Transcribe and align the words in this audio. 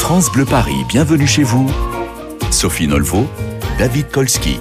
France 0.00 0.32
Bleu 0.32 0.44
Paris, 0.44 0.84
bienvenue 0.88 1.26
chez 1.26 1.44
vous. 1.44 1.70
Sophie 2.50 2.88
Nolvo, 2.88 3.26
David 3.78 4.10
Kolski. 4.10 4.58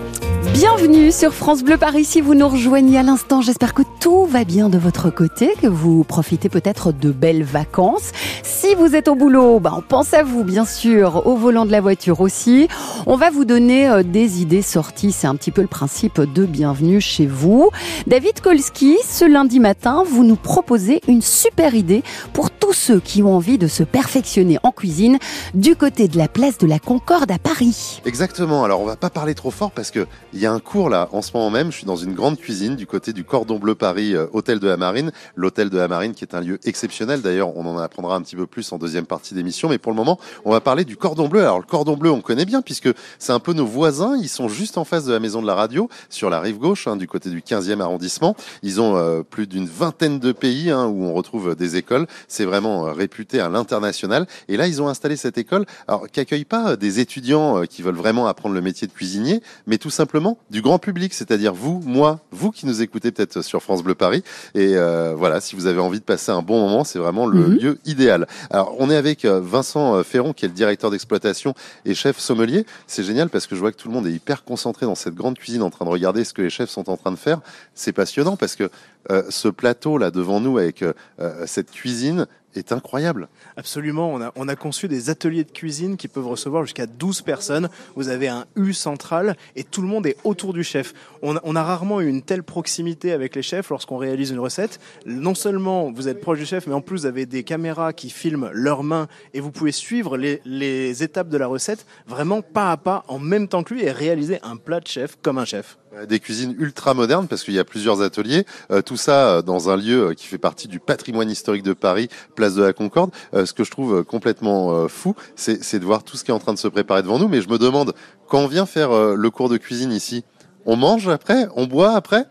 Bienvenue 0.53 1.11
sur 1.11 1.33
France 1.33 1.63
Bleu 1.63 1.77
Paris. 1.77 2.03
Si 2.03 2.21
vous 2.21 2.35
nous 2.35 2.47
rejoignez 2.47 2.99
à 2.99 3.03
l'instant, 3.03 3.41
j'espère 3.41 3.73
que 3.73 3.81
tout 3.99 4.25
va 4.25 4.43
bien 4.43 4.69
de 4.69 4.77
votre 4.77 5.09
côté, 5.09 5.53
que 5.59 5.65
vous 5.65 6.03
profitez 6.03 6.49
peut-être 6.49 6.91
de 6.91 7.11
belles 7.11 7.43
vacances. 7.43 8.11
Si 8.43 8.75
vous 8.75 8.95
êtes 8.95 9.07
au 9.07 9.15
boulot, 9.15 9.59
ben, 9.59 9.73
on 9.77 9.81
pense 9.81 10.13
à 10.13 10.21
vous, 10.21 10.43
bien 10.43 10.65
sûr, 10.65 11.25
au 11.25 11.35
volant 11.35 11.65
de 11.65 11.71
la 11.71 11.81
voiture 11.81 12.19
aussi. 12.21 12.67
On 13.07 13.15
va 13.15 13.31
vous 13.31 13.45
donner 13.45 13.89
euh, 13.89 14.03
des 14.03 14.41
idées 14.41 14.61
sorties. 14.61 15.11
C'est 15.11 15.27
un 15.27 15.35
petit 15.35 15.51
peu 15.51 15.61
le 15.61 15.67
principe 15.67 16.21
de 16.21 16.45
bienvenue 16.45 17.01
chez 17.01 17.25
vous. 17.25 17.69
David 18.05 18.41
Kolski, 18.41 18.97
ce 19.07 19.25
lundi 19.25 19.59
matin, 19.59 20.03
vous 20.05 20.23
nous 20.23 20.35
proposez 20.35 21.01
une 21.07 21.21
super 21.21 21.73
idée 21.73 22.03
pour 22.33 22.51
tous 22.69 22.73
ceux 22.73 22.99
qui 22.99 23.23
ont 23.23 23.35
envie 23.35 23.57
de 23.57 23.65
se 23.65 23.81
perfectionner 23.81 24.59
en 24.61 24.69
cuisine 24.71 25.17
du 25.55 25.75
côté 25.75 26.07
de 26.07 26.19
la 26.19 26.27
place 26.27 26.59
de 26.59 26.67
la 26.67 26.77
Concorde 26.77 27.31
à 27.31 27.39
Paris. 27.39 27.99
Exactement. 28.05 28.63
Alors, 28.63 28.79
on 28.79 28.85
va 28.85 28.95
pas 28.95 29.09
parler 29.09 29.33
trop 29.33 29.49
fort 29.49 29.71
parce 29.71 29.89
que 29.89 30.05
il 30.33 30.39
y 30.39 30.45
a 30.45 30.53
un 30.53 30.59
cours 30.59 30.91
là, 30.91 31.09
en 31.11 31.23
ce 31.23 31.31
moment 31.33 31.49
même. 31.49 31.71
Je 31.71 31.77
suis 31.77 31.87
dans 31.87 31.95
une 31.95 32.13
grande 32.13 32.37
cuisine 32.37 32.75
du 32.75 32.85
côté 32.85 33.11
du 33.11 33.23
Cordon 33.23 33.57
Bleu 33.57 33.73
Paris, 33.73 34.13
euh, 34.13 34.27
hôtel 34.33 34.59
de 34.59 34.67
la 34.67 34.77
Marine. 34.77 35.11
L'hôtel 35.35 35.71
de 35.71 35.79
la 35.79 35.87
Marine 35.87 36.13
qui 36.13 36.23
est 36.23 36.35
un 36.35 36.41
lieu 36.41 36.59
exceptionnel. 36.63 37.23
D'ailleurs, 37.23 37.57
on 37.57 37.65
en 37.65 37.79
apprendra 37.79 38.15
un 38.15 38.21
petit 38.21 38.35
peu 38.35 38.45
plus 38.45 38.71
en 38.71 38.77
deuxième 38.77 39.07
partie 39.07 39.33
d'émission. 39.33 39.67
Mais 39.67 39.79
pour 39.79 39.91
le 39.91 39.95
moment, 39.95 40.19
on 40.45 40.51
va 40.51 40.61
parler 40.61 40.85
du 40.85 40.95
Cordon 40.95 41.27
Bleu. 41.27 41.41
Alors, 41.41 41.57
le 41.57 41.65
Cordon 41.65 41.97
Bleu, 41.97 42.11
on 42.11 42.21
connaît 42.21 42.45
bien 42.45 42.61
puisque 42.61 42.89
c'est 43.17 43.33
un 43.33 43.39
peu 43.39 43.53
nos 43.53 43.65
voisins. 43.65 44.15
Ils 44.21 44.29
sont 44.29 44.47
juste 44.47 44.77
en 44.77 44.83
face 44.83 45.05
de 45.05 45.11
la 45.11 45.19
maison 45.19 45.41
de 45.41 45.47
la 45.47 45.55
radio, 45.55 45.89
sur 46.09 46.29
la 46.29 46.39
rive 46.39 46.59
gauche, 46.59 46.87
hein, 46.87 46.97
du 46.97 47.07
côté 47.07 47.31
du 47.31 47.41
15e 47.41 47.81
arrondissement. 47.81 48.35
Ils 48.61 48.79
ont 48.79 48.95
euh, 48.95 49.23
plus 49.23 49.47
d'une 49.47 49.65
vingtaine 49.65 50.19
de 50.19 50.31
pays 50.33 50.69
hein, 50.69 50.85
où 50.85 51.05
on 51.05 51.15
retrouve 51.15 51.55
des 51.55 51.75
écoles. 51.75 52.05
C'est 52.27 52.45
vraiment 52.45 52.58
euh, 52.65 52.91
réputé 52.91 53.39
à 53.39 53.49
l'international. 53.49 54.27
Et 54.47 54.57
là, 54.57 54.67
ils 54.67 54.81
ont 54.81 54.87
installé 54.87 55.15
cette 55.15 55.37
école, 55.37 55.65
alors 55.87 56.09
qui 56.09 56.19
accueille 56.19 56.45
pas 56.45 56.75
des 56.75 56.99
étudiants 56.99 57.63
qui 57.65 57.81
veulent 57.81 57.95
vraiment 57.95 58.27
apprendre 58.27 58.55
le 58.55 58.61
métier 58.61 58.87
de 58.87 58.91
cuisinier, 58.93 59.41
mais 59.67 59.77
tout 59.77 59.89
simplement 59.89 60.37
du 60.49 60.61
grand 60.61 60.79
public, 60.79 61.13
c'est-à-dire 61.13 61.53
vous, 61.53 61.81
moi, 61.85 62.19
vous 62.31 62.51
qui 62.51 62.65
nous 62.65 62.81
écoutez 62.81 63.11
peut-être 63.11 63.41
sur 63.41 63.61
France 63.61 63.83
Bleu 63.83 63.95
Paris. 63.95 64.23
Et 64.55 64.75
euh, 64.75 65.13
voilà, 65.15 65.41
si 65.41 65.55
vous 65.55 65.65
avez 65.67 65.79
envie 65.79 65.99
de 65.99 66.03
passer 66.05 66.31
un 66.31 66.41
bon 66.41 66.59
moment, 66.59 66.83
c'est 66.83 66.99
vraiment 66.99 67.25
le 67.25 67.39
Mhm. 67.39 67.55
lieu 67.57 67.79
idéal. 67.85 68.27
Alors, 68.49 68.75
on 68.79 68.89
est 68.89 68.95
avec 68.95 69.25
euh, 69.25 69.39
Vincent 69.39 69.95
euh, 69.95 70.03
Ferron, 70.03 70.33
qui 70.33 70.45
est 70.45 70.47
le 70.49 70.53
directeur 70.53 70.91
d'exploitation 70.91 71.53
et 71.85 71.93
chef 71.93 72.19
sommelier. 72.19 72.65
C'est 72.87 73.03
génial 73.03 73.29
parce 73.29 73.47
que 73.47 73.55
je 73.55 73.59
vois 73.59 73.71
que 73.71 73.77
tout 73.77 73.87
le 73.87 73.93
monde 73.93 74.07
est 74.07 74.11
hyper 74.11 74.43
concentré 74.43 74.85
dans 74.85 74.95
cette 74.95 75.15
grande 75.15 75.37
cuisine 75.37 75.61
en 75.61 75.69
train 75.69 75.85
de 75.85 75.89
regarder 75.89 76.23
ce 76.23 76.33
que 76.33 76.41
les 76.41 76.49
chefs 76.49 76.69
sont 76.69 76.89
en 76.89 76.97
train 76.97 77.11
de 77.11 77.17
faire. 77.17 77.39
C'est 77.75 77.93
passionnant 77.93 78.35
parce 78.35 78.55
que 78.55 78.69
euh, 79.11 79.23
ce 79.29 79.47
plateau 79.47 79.97
là 79.97 80.11
devant 80.11 80.39
nous 80.39 80.57
avec 80.57 80.83
euh, 80.83 80.93
euh, 81.19 81.45
cette 81.47 81.71
cuisine 81.71 82.27
est 82.55 82.71
incroyable. 82.71 83.29
Absolument, 83.57 84.11
on 84.11 84.21
a, 84.21 84.31
on 84.35 84.47
a 84.47 84.55
conçu 84.55 84.87
des 84.87 85.09
ateliers 85.09 85.43
de 85.43 85.51
cuisine 85.51 85.97
qui 85.97 86.07
peuvent 86.07 86.27
recevoir 86.27 86.63
jusqu'à 86.63 86.87
12 86.87 87.21
personnes. 87.21 87.69
Vous 87.95 88.09
avez 88.09 88.27
un 88.27 88.45
U 88.55 88.73
central 88.73 89.37
et 89.55 89.63
tout 89.63 89.81
le 89.81 89.87
monde 89.87 90.07
est 90.07 90.17
autour 90.23 90.53
du 90.53 90.63
chef. 90.63 90.93
On 91.21 91.35
a, 91.35 91.63
rarement 91.63 92.01
eu 92.01 92.07
une 92.07 92.23
telle 92.23 92.43
proximité 92.43 93.11
avec 93.11 93.35
les 93.35 93.43
chefs 93.43 93.69
lorsqu'on 93.69 93.97
réalise 93.97 94.31
une 94.31 94.39
recette. 94.39 94.79
Non 95.05 95.35
seulement 95.35 95.91
vous 95.91 96.07
êtes 96.07 96.21
proche 96.21 96.39
du 96.39 96.45
chef, 96.45 96.65
mais 96.67 96.73
en 96.73 96.81
plus 96.81 97.01
vous 97.01 97.05
avez 97.05 97.25
des 97.25 97.43
caméras 97.43 97.93
qui 97.93 98.09
filment 98.09 98.49
leurs 98.51 98.83
mains 98.83 99.07
et 99.33 99.39
vous 99.39 99.51
pouvez 99.51 99.71
suivre 99.71 100.17
les 100.17 101.03
étapes 101.03 101.29
de 101.29 101.37
la 101.37 101.47
recette 101.47 101.85
vraiment 102.07 102.41
pas 102.41 102.71
à 102.71 102.77
pas 102.77 103.03
en 103.07 103.19
même 103.19 103.47
temps 103.47 103.63
que 103.63 103.75
lui 103.75 103.83
et 103.83 103.91
réaliser 103.91 104.39
un 104.41 104.57
plat 104.57 104.79
de 104.79 104.87
chef 104.87 105.17
comme 105.21 105.37
un 105.37 105.45
chef. 105.45 105.77
Euh, 105.95 106.05
des 106.05 106.19
cuisines 106.19 106.55
ultra 106.59 106.93
modernes 106.93 107.27
parce 107.27 107.43
qu'il 107.43 107.55
y 107.55 107.59
a 107.59 107.63
plusieurs 107.63 108.01
ateliers. 108.01 108.45
Euh, 108.69 108.81
tout 108.81 108.97
ça 108.97 109.37
euh, 109.37 109.41
dans 109.41 109.69
un 109.71 109.77
lieu 109.77 110.09
euh, 110.09 110.13
qui 110.13 110.27
fait 110.27 110.37
partie 110.37 110.67
du 110.67 110.79
patrimoine 110.79 111.31
historique 111.31 111.63
de 111.63 111.73
Paris, 111.73 112.09
place 112.35 112.53
de 112.53 112.61
la 112.61 112.73
Concorde. 112.73 113.11
Euh, 113.33 113.47
ce 113.47 113.53
que 113.53 113.63
je 113.63 113.71
trouve 113.71 114.03
complètement 114.03 114.87
fou, 114.87 115.15
c'est 115.35 115.79
de 115.79 115.85
voir 115.85 116.03
tout 116.03 116.15
ce 116.15 116.23
qui 116.23 116.31
est 116.31 116.33
en 116.33 116.39
train 116.39 116.53
de 116.53 116.59
se 116.59 116.67
préparer 116.67 117.01
devant 117.01 117.17
nous. 117.17 117.27
Mais 117.27 117.41
je 117.41 117.49
me 117.49 117.57
demande, 117.57 117.93
quand 118.27 118.39
on 118.39 118.47
vient 118.47 118.65
faire 118.65 118.91
le 119.15 119.29
cours 119.29 119.49
de 119.49 119.57
cuisine 119.57 119.91
ici, 119.91 120.23
on 120.65 120.75
mange 120.75 121.07
après, 121.07 121.47
on 121.55 121.65
boit 121.65 121.95
après? 121.95 122.25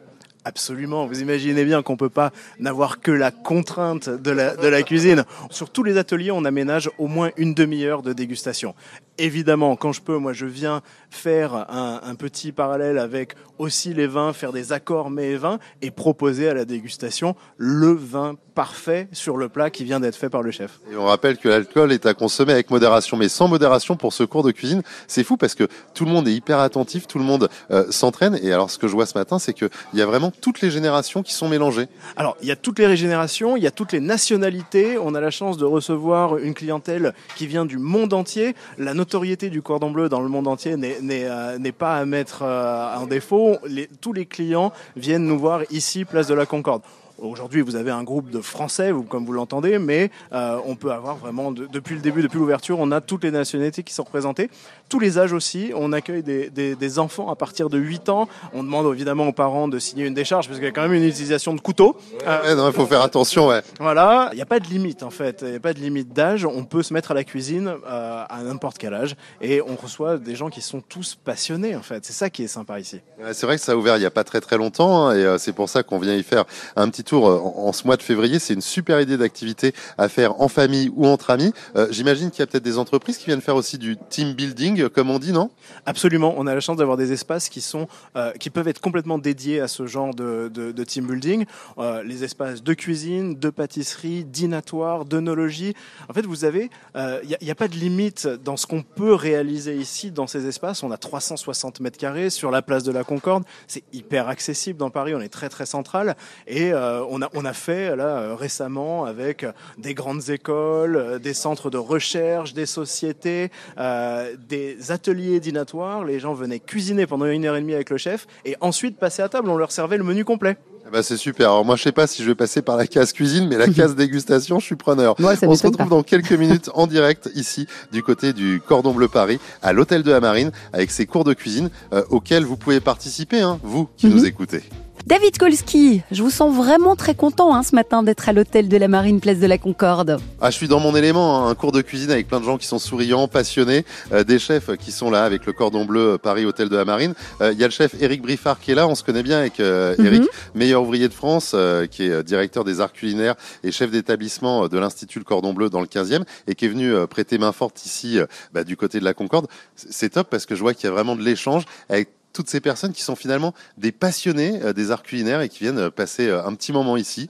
Absolument. 0.44 1.06
Vous 1.06 1.20
imaginez 1.20 1.64
bien 1.64 1.82
qu'on 1.82 1.96
peut 1.96 2.08
pas 2.08 2.32
n'avoir 2.58 3.00
que 3.00 3.10
la 3.10 3.30
contrainte 3.30 4.08
de 4.08 4.30
la, 4.30 4.56
de 4.56 4.68
la 4.68 4.82
cuisine. 4.82 5.24
Sur 5.50 5.70
tous 5.70 5.82
les 5.82 5.98
ateliers, 5.98 6.30
on 6.30 6.44
aménage 6.44 6.90
au 6.98 7.06
moins 7.06 7.30
une 7.36 7.54
demi-heure 7.54 8.02
de 8.02 8.12
dégustation. 8.12 8.74
Évidemment, 9.18 9.76
quand 9.76 9.92
je 9.92 10.00
peux, 10.00 10.16
moi, 10.16 10.32
je 10.32 10.46
viens 10.46 10.82
faire 11.10 11.54
un, 11.54 12.00
un 12.04 12.14
petit 12.14 12.52
parallèle 12.52 12.98
avec 12.98 13.34
aussi 13.58 13.94
les 13.94 14.06
vins, 14.06 14.32
faire 14.32 14.52
des 14.52 14.72
accords 14.72 15.10
mets 15.10 15.30
et 15.30 15.36
vins 15.36 15.58
et 15.82 15.90
proposer 15.90 16.48
à 16.48 16.54
la 16.54 16.64
dégustation 16.64 17.34
le 17.56 17.92
vin 17.92 18.36
parfait 18.58 19.06
sur 19.12 19.36
le 19.36 19.48
plat 19.48 19.70
qui 19.70 19.84
vient 19.84 20.00
d'être 20.00 20.16
fait 20.16 20.30
par 20.30 20.42
le 20.42 20.50
chef. 20.50 20.80
Et 20.90 20.96
on 20.96 21.04
rappelle 21.04 21.38
que 21.38 21.48
l'alcool 21.48 21.92
est 21.92 22.06
à 22.06 22.14
consommer 22.14 22.52
avec 22.52 22.70
modération, 22.70 23.16
mais 23.16 23.28
sans 23.28 23.46
modération 23.46 23.94
pour 23.94 24.12
ce 24.12 24.24
cours 24.24 24.42
de 24.42 24.50
cuisine, 24.50 24.82
c'est 25.06 25.22
fou 25.22 25.36
parce 25.36 25.54
que 25.54 25.68
tout 25.94 26.04
le 26.04 26.10
monde 26.10 26.26
est 26.26 26.32
hyper 26.32 26.58
attentif, 26.58 27.06
tout 27.06 27.18
le 27.18 27.24
monde 27.24 27.48
euh, 27.70 27.88
s'entraîne. 27.90 28.36
Et 28.42 28.52
alors, 28.52 28.68
ce 28.68 28.78
que 28.78 28.88
je 28.88 28.94
vois 28.94 29.06
ce 29.06 29.16
matin, 29.16 29.38
c'est 29.38 29.52
qu'il 29.52 29.68
y 29.94 30.02
a 30.02 30.06
vraiment 30.06 30.32
toutes 30.40 30.60
les 30.60 30.72
générations 30.72 31.22
qui 31.22 31.34
sont 31.34 31.48
mélangées. 31.48 31.86
Alors, 32.16 32.36
il 32.42 32.48
y 32.48 32.50
a 32.50 32.56
toutes 32.56 32.80
les 32.80 32.86
régénérations, 32.86 33.56
il 33.56 33.62
y 33.62 33.66
a 33.68 33.70
toutes 33.70 33.92
les 33.92 34.00
nationalités. 34.00 34.98
On 34.98 35.14
a 35.14 35.20
la 35.20 35.30
chance 35.30 35.56
de 35.56 35.64
recevoir 35.64 36.38
une 36.38 36.54
clientèle 36.54 37.14
qui 37.36 37.46
vient 37.46 37.64
du 37.64 37.78
monde 37.78 38.12
entier. 38.12 38.56
La 38.76 38.92
notoriété 39.12 39.48
du 39.48 39.62
cordon 39.62 39.90
bleu 39.90 40.10
dans 40.10 40.20
le 40.20 40.28
monde 40.28 40.46
entier 40.46 40.76
n'est 40.76 40.98
euh, 41.24 41.72
pas 41.76 41.96
à 41.96 42.04
mettre 42.04 42.42
euh, 42.42 42.94
en 42.94 43.06
défaut. 43.06 43.56
Les- 43.66 43.88
tous 44.02 44.12
les 44.12 44.26
clients 44.26 44.70
viennent 44.96 45.24
nous 45.24 45.38
voir 45.38 45.62
ici, 45.70 46.04
place 46.04 46.26
de 46.26 46.34
la 46.34 46.44
Concorde. 46.44 46.82
Aujourd'hui, 47.16 47.62
vous 47.62 47.74
avez 47.74 47.90
un 47.90 48.04
groupe 48.04 48.30
de 48.30 48.40
Français, 48.40 48.92
comme 49.08 49.24
vous 49.24 49.32
l'entendez, 49.32 49.78
mais 49.80 50.10
euh, 50.32 50.58
on 50.66 50.76
peut 50.76 50.92
avoir 50.92 51.16
vraiment, 51.16 51.50
de- 51.50 51.66
depuis 51.66 51.94
le 51.96 52.00
début, 52.02 52.20
depuis 52.22 52.38
l'ouverture, 52.38 52.78
on 52.78 52.92
a 52.92 53.00
toutes 53.00 53.24
les 53.24 53.30
nationalités 53.32 53.82
qui 53.82 53.92
sont 53.94 54.04
représentées, 54.04 54.50
tous 54.88 54.98
les 55.00 55.18
âges 55.18 55.32
aussi. 55.32 55.72
On 55.74 55.92
accueille 55.92 56.22
des, 56.22 56.50
des- 56.50 56.74
des 56.74 56.98
enfants 56.98 57.30
à 57.30 57.36
partir 57.36 57.68
de 57.70 57.78
8 57.78 58.08
ans. 58.08 58.28
On 58.54 58.62
demande 58.62 58.92
évidemment 58.94 59.28
aux 59.28 59.32
parents 59.32 59.68
de 59.68 59.78
signer 59.78 60.06
une 60.06 60.14
décharge, 60.14 60.46
parce 60.48 60.58
qu'il 60.58 60.66
y 60.66 60.70
a 60.70 60.72
quand 60.72 60.82
même 60.82 60.94
une 60.94 61.04
utilisation 61.04 61.54
de 61.54 61.60
couteau. 61.60 61.96
Ouais, 62.26 62.52
il 62.52 62.72
faut 62.72 62.86
faire 62.86 63.02
attention. 63.02 63.48
Ouais. 63.48 63.62
voilà, 63.80 64.28
il 64.32 64.36
n'y 64.36 64.42
a 64.42 64.46
pas 64.46 64.60
de 64.60 64.66
limite 64.66 65.02
en 65.02 65.10
fait, 65.10 65.40
il 65.42 65.50
n'y 65.50 65.56
a 65.56 65.60
pas 65.60 65.72
de 65.72 65.78
limite 65.80 66.12
d'âge, 66.12 66.44
on 66.44 66.64
peut 66.64 66.82
se 66.82 66.92
mettre 66.94 67.10
à 67.10 67.14
la 67.14 67.24
cuisine 67.24 67.68
euh, 67.88 68.24
à 68.28 68.42
n'importe 68.42 68.78
quel 68.78 68.94
âge 68.94 69.16
et 69.40 69.60
on 69.62 69.76
reçoit 69.76 70.18
des 70.18 70.34
gens 70.34 70.48
qui 70.50 70.60
sont 70.60 70.80
tous 70.80 71.16
passionnés 71.22 71.76
en 71.76 71.82
fait, 71.82 72.04
c'est 72.04 72.12
ça 72.12 72.30
qui 72.30 72.42
est 72.44 72.48
sympa 72.48 72.80
ici. 72.80 73.00
Ouais, 73.22 73.34
C'est 73.34 73.46
vrai 73.46 73.56
que 73.56 73.62
ça 73.62 73.72
a 73.72 73.76
ouvert 73.76 73.96
il 73.96 74.02
y 74.02 74.06
a 74.06 74.10
pas 74.10 74.24
très 74.24 74.40
très 74.40 74.56
longtemps 74.56 75.06
hein, 75.08 75.14
et 75.16 75.24
euh, 75.24 75.38
c'est 75.38 75.52
pour 75.52 75.68
ça 75.68 75.82
qu'on 75.82 75.98
vient 75.98 76.14
y 76.14 76.22
faire 76.22 76.44
un 76.76 76.88
petit 76.88 77.04
tour 77.04 77.28
euh, 77.28 77.38
en, 77.38 77.68
en 77.68 77.72
ce 77.72 77.86
mois 77.86 77.96
de 77.96 78.02
février. 78.02 78.38
C'est 78.38 78.54
une 78.54 78.60
super 78.60 79.00
idée 79.00 79.16
d'activité 79.16 79.72
à 79.98 80.08
faire 80.08 80.40
en 80.40 80.48
famille 80.48 80.90
ou 80.96 81.06
entre 81.06 81.30
amis. 81.30 81.52
Euh, 81.76 81.86
J'imagine 81.90 82.30
qu'il 82.30 82.40
y 82.40 82.42
a 82.42 82.46
peut-être 82.46 82.62
des 82.64 82.78
entreprises 82.78 83.18
qui 83.18 83.26
viennent 83.26 83.40
faire 83.40 83.56
aussi 83.56 83.78
du 83.78 83.96
team 84.10 84.32
building, 84.34 84.77
euh, 84.82 84.88
comme 84.88 85.10
on 85.10 85.18
dit, 85.18 85.32
non? 85.32 85.50
Absolument, 85.86 86.34
on 86.36 86.46
a 86.46 86.54
la 86.54 86.60
chance 86.60 86.76
d'avoir 86.76 86.96
des 86.96 87.12
espaces 87.12 87.48
qui 87.48 87.60
sont 87.60 87.88
euh, 88.16 88.32
qui 88.32 88.50
peuvent 88.50 88.68
être 88.68 88.80
complètement 88.80 89.18
dédiés 89.18 89.60
à 89.60 89.68
ce 89.68 89.86
genre 89.86 90.14
de, 90.14 90.48
team 90.84 91.06
building, 91.06 91.44
Euh, 91.78 92.02
les 92.02 92.24
espaces 92.24 92.62
de 92.62 92.74
cuisine, 92.74 93.38
de 93.38 93.50
pâtisserie, 93.50 94.24
dînatoire, 94.24 95.04
d'œnologie. 95.04 95.74
En 96.08 96.12
fait, 96.12 96.26
vous 96.26 96.44
avez, 96.44 96.70
il 96.94 97.36
n'y 97.42 97.50
a, 97.50 97.52
a 97.52 97.54
pas 97.54 97.68
de 97.68 97.76
limite 97.76 98.26
dans 98.26 98.56
ce 98.56 98.66
qu'on 98.66 98.82
peut 98.82 99.14
réaliser 99.14 99.76
ici 99.76 100.10
dans 100.10 100.26
ces 100.26 100.46
espaces. 100.46 100.82
On 100.82 100.90
a 100.90 100.96
360 100.96 101.80
mètres 101.80 101.98
carrés 101.98 102.30
sur 102.30 102.50
la 102.50 102.62
place 102.62 102.84
de 102.84 102.92
la 102.92 103.04
Concorde. 103.04 103.44
C'est 103.66 103.84
hyper 103.92 104.28
accessible 104.28 104.78
dans 104.78 104.90
Paris. 104.90 105.14
On 105.14 105.20
est 105.20 105.28
très 105.28 105.48
très 105.48 105.66
central 105.66 106.16
et 106.46 106.72
euh, 106.72 107.04
on 107.10 107.22
a 107.22 107.28
on 107.34 107.44
a 107.44 107.52
fait 107.52 107.94
là 107.96 108.18
euh, 108.18 108.34
récemment 108.34 109.04
avec 109.04 109.46
des 109.78 109.94
grandes 109.94 110.30
écoles, 110.30 110.96
euh, 110.96 111.18
des 111.18 111.34
centres 111.34 111.70
de 111.70 111.78
recherche, 111.78 112.54
des 112.54 112.66
sociétés, 112.66 113.50
euh, 113.78 114.34
des 114.76 114.92
ateliers 114.92 115.40
dînatoires. 115.40 116.04
Les 116.04 116.18
gens 116.20 116.34
venaient 116.34 116.60
cuisiner 116.60 117.06
pendant 117.06 117.26
une 117.26 117.44
heure 117.46 117.56
et 117.56 117.60
demie 117.60 117.74
avec 117.74 117.90
le 117.90 117.96
chef 117.98 118.26
et 118.44 118.56
ensuite 118.60 118.98
passer 118.98 119.22
à 119.22 119.28
table. 119.28 119.48
On 119.48 119.56
leur 119.56 119.72
servait 119.72 119.96
le 119.98 120.04
menu 120.04 120.24
complet. 120.24 120.56
Eh 120.86 120.90
ben, 120.90 121.02
C'est 121.02 121.16
super. 121.16 121.50
Alors 121.50 121.64
moi, 121.64 121.76
je 121.76 121.82
sais 121.82 121.92
pas 121.92 122.06
si 122.06 122.22
je 122.22 122.28
vais 122.28 122.34
passer 122.34 122.62
par 122.62 122.76
la 122.76 122.86
case 122.86 123.12
cuisine, 123.12 123.46
mais 123.48 123.56
la 123.56 123.68
case 123.68 123.94
dégustation, 123.96 124.58
je 124.58 124.64
suis 124.66 124.76
preneur. 124.76 125.18
Ouais, 125.20 125.34
On 125.42 125.54
se 125.54 125.66
retrouve 125.66 125.76
pas. 125.76 125.84
dans 125.84 126.02
quelques 126.02 126.32
minutes 126.44 126.70
en 126.74 126.86
direct 126.86 127.28
ici 127.34 127.66
du 127.92 128.02
côté 128.02 128.32
du 128.32 128.60
Cordon 128.66 128.92
Bleu 128.92 129.08
Paris 129.08 129.38
à 129.62 129.72
l'hôtel 129.72 130.02
de 130.02 130.10
la 130.10 130.20
Marine 130.20 130.50
avec 130.72 130.90
ces 130.90 131.06
cours 131.06 131.24
de 131.24 131.34
cuisine 131.34 131.70
euh, 131.92 132.02
auxquels 132.10 132.44
vous 132.44 132.56
pouvez 132.56 132.80
participer, 132.80 133.40
hein, 133.40 133.58
vous 133.62 133.88
qui 133.96 134.06
Mhm. 134.06 134.12
nous 134.14 134.24
écoutez. 134.26 134.62
David 135.06 135.38
Kolski, 135.38 136.02
je 136.10 136.22
vous 136.22 136.28
sens 136.30 136.54
vraiment 136.54 136.94
très 136.94 137.14
content 137.14 137.54
hein, 137.54 137.62
ce 137.62 137.74
matin 137.74 138.02
d'être 138.02 138.28
à 138.28 138.32
l'hôtel 138.34 138.68
de 138.68 138.76
la 138.76 138.88
Marine, 138.88 139.20
place 139.20 139.38
de 139.38 139.46
la 139.46 139.56
Concorde. 139.56 140.18
Ah, 140.40 140.50
je 140.50 140.56
suis 140.56 140.68
dans 140.68 140.80
mon 140.80 140.94
élément, 140.94 141.46
hein, 141.46 141.50
un 141.50 141.54
cours 141.54 141.72
de 141.72 141.80
cuisine 141.80 142.10
avec 142.10 142.28
plein 142.28 142.40
de 142.40 142.44
gens 142.44 142.58
qui 142.58 142.66
sont 142.66 142.78
souriants, 142.78 143.26
passionnés, 143.26 143.86
euh, 144.12 144.22
des 144.22 144.38
chefs 144.38 144.76
qui 144.76 144.92
sont 144.92 145.10
là 145.10 145.24
avec 145.24 145.46
le 145.46 145.54
cordon 145.54 145.86
bleu 145.86 146.12
euh, 146.14 146.18
Paris 146.18 146.44
Hôtel 146.44 146.68
de 146.68 146.76
la 146.76 146.84
Marine. 146.84 147.14
Euh, 147.40 147.52
Il 147.52 147.58
y 147.58 147.64
a 147.64 147.66
le 147.66 147.72
chef 147.72 147.94
Eric 148.00 148.20
Briffard 148.20 148.60
qui 148.60 148.72
est 148.72 148.74
là, 148.74 148.86
on 148.86 148.94
se 148.94 149.02
connaît 149.02 149.22
bien 149.22 149.38
avec 149.38 149.60
euh, 149.60 149.94
Mhm. 149.98 150.06
Eric, 150.06 150.22
meilleur 150.54 150.82
ouvrier 150.82 151.08
de 151.08 151.14
France, 151.14 151.52
euh, 151.54 151.86
qui 151.86 152.02
est 152.04 152.22
directeur 152.22 152.64
des 152.64 152.80
arts 152.82 152.92
culinaires 152.92 153.34
et 153.64 153.72
chef 153.72 153.90
d'établissement 153.90 154.68
de 154.68 154.78
l'Institut 154.78 155.20
Le 155.20 155.24
Cordon 155.24 155.54
Bleu 155.54 155.70
dans 155.70 155.80
le 155.80 155.86
15e 155.86 156.24
et 156.46 156.54
qui 156.54 156.66
est 156.66 156.68
venu 156.68 156.92
prêter 157.08 157.38
main 157.38 157.52
forte 157.52 157.84
ici 157.86 158.18
bah, 158.52 158.62
du 158.62 158.76
côté 158.76 159.00
de 159.00 159.04
la 159.04 159.14
Concorde. 159.14 159.46
C'est 159.76 160.08
c'est 160.08 160.10
top 160.10 160.28
parce 160.30 160.46
que 160.46 160.54
je 160.54 160.60
vois 160.60 160.72
qu'il 160.74 160.84
y 160.84 160.86
a 160.86 160.92
vraiment 160.92 161.16
de 161.16 161.22
l'échange 161.22 161.64
avec 161.90 162.08
toutes 162.32 162.48
ces 162.48 162.60
personnes 162.60 162.92
qui 162.92 163.02
sont 163.02 163.16
finalement 163.16 163.54
des 163.76 163.92
passionnés 163.92 164.60
euh, 164.62 164.72
des 164.72 164.90
arts 164.90 165.02
culinaires 165.02 165.40
et 165.40 165.48
qui 165.48 165.60
viennent 165.60 165.78
euh, 165.78 165.90
passer 165.90 166.28
euh, 166.28 166.44
un 166.44 166.54
petit 166.54 166.72
moment 166.72 166.96
ici, 166.96 167.28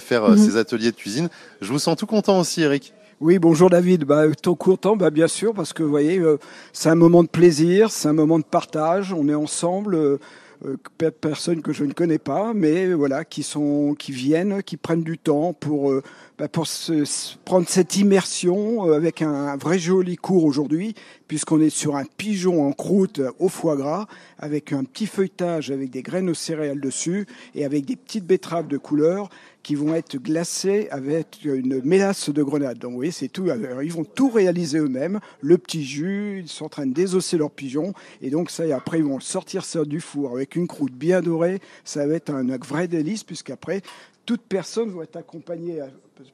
faire 0.00 0.28
Mhm. 0.28 0.36
ces 0.36 0.56
ateliers 0.56 0.90
de 0.90 0.96
cuisine. 0.96 1.28
Je 1.60 1.72
vous 1.72 1.78
sens 1.78 1.96
tout 1.96 2.06
content 2.06 2.38
aussi, 2.38 2.62
Eric. 2.62 2.92
Oui, 3.20 3.38
bonjour 3.38 3.68
David. 3.68 4.04
Bah, 4.04 4.24
ton 4.42 4.54
content, 4.54 4.96
bah, 4.96 5.10
bien 5.10 5.28
sûr, 5.28 5.52
parce 5.52 5.74
que 5.74 5.82
vous 5.82 5.90
voyez, 5.90 6.18
euh, 6.18 6.38
c'est 6.72 6.88
un 6.88 6.94
moment 6.94 7.22
de 7.22 7.28
plaisir, 7.28 7.90
c'est 7.90 8.08
un 8.08 8.14
moment 8.14 8.38
de 8.38 8.44
partage. 8.44 9.12
On 9.12 9.28
est 9.28 9.34
ensemble, 9.34 9.94
euh, 9.94 10.18
personnes 11.20 11.62
que 11.62 11.72
je 11.72 11.84
ne 11.84 11.92
connais 11.92 12.18
pas, 12.18 12.52
mais 12.54 12.92
voilà, 12.92 13.24
qui 13.24 13.42
sont, 13.42 13.94
qui 13.98 14.12
viennent, 14.12 14.62
qui 14.62 14.76
prennent 14.76 15.02
du 15.02 15.18
temps 15.18 15.52
pour 15.52 15.90
euh, 15.90 16.02
bah, 16.38 16.48
pour 16.48 16.66
se, 16.66 17.36
prendre 17.44 17.68
cette 17.68 17.96
immersion 17.96 18.88
euh, 18.88 18.94
avec 18.94 19.22
un 19.22 19.56
vrai 19.56 19.78
joli 19.78 20.16
cours 20.16 20.44
aujourd'hui, 20.44 20.94
puisqu'on 21.28 21.60
est 21.60 21.70
sur 21.70 21.96
un 21.96 22.04
pigeon 22.04 22.66
en 22.66 22.72
croûte 22.72 23.20
au 23.38 23.48
foie 23.48 23.76
gras, 23.76 24.06
avec 24.38 24.72
un 24.72 24.84
petit 24.84 25.06
feuilletage 25.06 25.70
avec 25.70 25.90
des 25.90 26.02
graines 26.02 26.30
aux 26.30 26.34
céréales 26.34 26.80
dessus 26.80 27.26
et 27.54 27.64
avec 27.64 27.84
des 27.84 27.96
petites 27.96 28.26
betteraves 28.26 28.68
de 28.68 28.78
couleur 28.78 29.28
qui 29.62 29.74
vont 29.74 29.94
être 29.94 30.16
glacées 30.16 30.88
avec 30.90 31.40
une 31.44 31.82
mélasse 31.82 32.30
de 32.30 32.42
grenade. 32.42 32.78
Donc 32.78 32.92
vous 32.92 32.96
voyez, 32.96 33.10
c'est 33.10 33.28
tout. 33.28 33.48
Ils 33.82 33.92
vont 33.92 34.04
tout 34.04 34.30
réaliser 34.30 34.78
eux-mêmes. 34.78 35.20
Le 35.40 35.58
petit 35.58 35.84
jus, 35.84 36.40
ils 36.40 36.48
sont 36.48 36.66
en 36.66 36.68
train 36.68 36.86
de 36.86 36.94
désosser 36.94 37.36
leur 37.36 37.50
pigeon. 37.50 37.92
Et 38.22 38.30
donc 38.30 38.50
ça, 38.50 38.66
et 38.66 38.72
après, 38.72 38.98
ils 38.98 39.04
vont 39.04 39.20
sortir 39.20 39.64
ça 39.64 39.84
du 39.84 40.00
four 40.00 40.32
avec 40.32 40.56
une 40.56 40.66
croûte 40.66 40.92
bien 40.92 41.20
dorée. 41.20 41.60
Ça 41.84 42.06
va 42.06 42.14
être 42.14 42.30
un, 42.30 42.44
vrai 42.58 42.88
délice, 42.88 43.24
puisqu'après, 43.24 43.82
toute 44.26 44.42
personne 44.42 44.90
va 44.90 45.04
être 45.04 45.16
accompagnée 45.16 45.80
à 45.80 45.88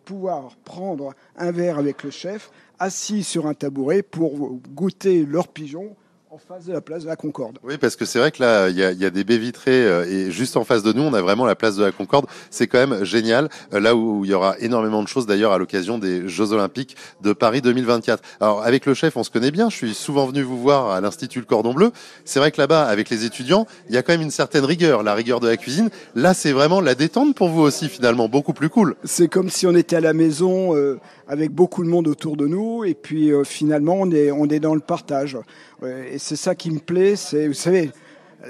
pouvoir 0.05 0.56
prendre 0.64 1.14
un 1.37 1.52
verre 1.52 1.78
avec 1.78 2.02
le 2.02 2.11
chef, 2.11 2.50
assis 2.78 3.23
sur 3.23 3.46
un 3.46 3.55
tabouret 3.55 4.02
pour 4.02 4.58
goûter 4.75 5.25
leur 5.25 5.49
pigeon 5.49 5.96
en 6.28 6.38
face 6.38 6.64
de 6.67 6.73
la 6.73 6.81
place 6.81 7.05
de 7.05 7.08
la 7.08 7.14
Concorde. 7.14 7.58
Oui, 7.62 7.78
parce 7.78 7.94
que 7.94 8.05
c'est 8.05 8.19
vrai 8.19 8.32
que 8.32 8.43
là, 8.43 8.69
il 8.69 8.76
y 8.76 8.82
a, 8.82 8.90
y 8.90 9.05
a, 9.05 9.11
des 9.11 9.23
baies 9.23 9.38
vitrées 9.38 9.87
euh, 9.87 10.05
et 10.06 10.32
juste 10.32 10.56
en 10.56 10.64
face 10.64 10.82
de 10.82 10.93
nous, 10.93 11.02
on 11.02 11.14
a 11.14 11.23
vraiment 11.23 11.46
la 11.46 11.55
place 11.55 11.76
de 11.76 11.84
la 11.84 11.93
Concorde. 11.93 12.26
C'est 12.50 12.67
quand 12.67 12.84
même 12.84 13.05
génial. 13.05 13.49
Euh, 13.73 13.78
là 13.78 13.94
où 13.94 14.25
il 14.25 14.32
y 14.32 14.34
aura 14.34 14.58
énormément 14.58 15.05
de 15.05 15.08
choses 15.08 15.26
d'ailleurs 15.26 15.52
à 15.52 15.58
l'occasion 15.58 15.99
des 15.99 16.26
Jeux 16.28 16.52
Olympiques 16.52 16.96
de 17.23 17.32
Paris 17.32 17.62
2024. 17.62 18.23
Alors 18.40 18.64
avec 18.64 18.87
le 18.87 18.94
chef, 18.94 19.17
on 19.17 19.23
se 19.23 19.31
connaît 19.31 19.52
bien. 19.52 19.70
Je 19.70 19.76
suis 19.76 19.94
souvent 19.94 20.26
venu 20.26 20.43
vous 20.43 20.61
voir 20.61 20.90
à 20.90 21.00
l'Institut 21.00 21.38
Le 21.38 21.44
Cordon 21.44 21.73
Bleu. 21.73 21.93
C'est 22.25 22.40
vrai 22.40 22.50
que 22.50 22.61
là-bas, 22.61 22.87
avec 22.87 23.08
les 23.08 23.25
étudiants, 23.25 23.67
il 23.88 23.94
y 23.94 23.99
a 23.99 24.02
quand 24.02 24.12
même 24.12 24.23
une 24.23 24.32
certaine 24.32 24.64
rigueur, 24.64 25.05
la 25.05 25.14
rigueur 25.14 25.38
de 25.38 25.46
la 25.46 25.56
cuisine. 25.56 25.90
Là, 26.17 26.34
c'est 26.34 26.52
vraiment 26.52 26.81
la 26.81 26.96
détente 26.96 27.37
pour 27.37 27.50
vous 27.50 27.62
aussi, 27.62 27.88
finalement, 27.88 28.28
beaucoup 28.28 28.52
plus 28.52 28.69
cool. 28.69 28.96
C'est 29.05 29.28
comme 29.28 29.49
si 29.49 29.64
on 29.67 29.76
était 29.76 29.96
à 29.96 30.00
la 30.00 30.12
maison. 30.12 30.75
Euh, 30.75 30.99
avec 31.28 31.50
beaucoup 31.50 31.84
de 31.84 31.88
monde 31.88 32.08
autour 32.08 32.37
de 32.37 32.46
nous. 32.46 32.84
Et 32.84 32.94
puis 32.94 33.32
euh, 33.32 33.44
finalement 33.44 33.94
on 33.94 34.11
est 34.11 34.31
on 34.31 34.46
est 34.46 34.61
dans 34.61 34.75
le 34.75 34.81
partage. 34.81 35.37
Et 35.84 36.19
c'est 36.19 36.37
ça 36.37 36.55
qui 36.55 36.70
me 36.70 36.78
plaît. 36.78 37.17
C'est 37.17 37.49
vous 37.49 37.55
savez 37.55 37.90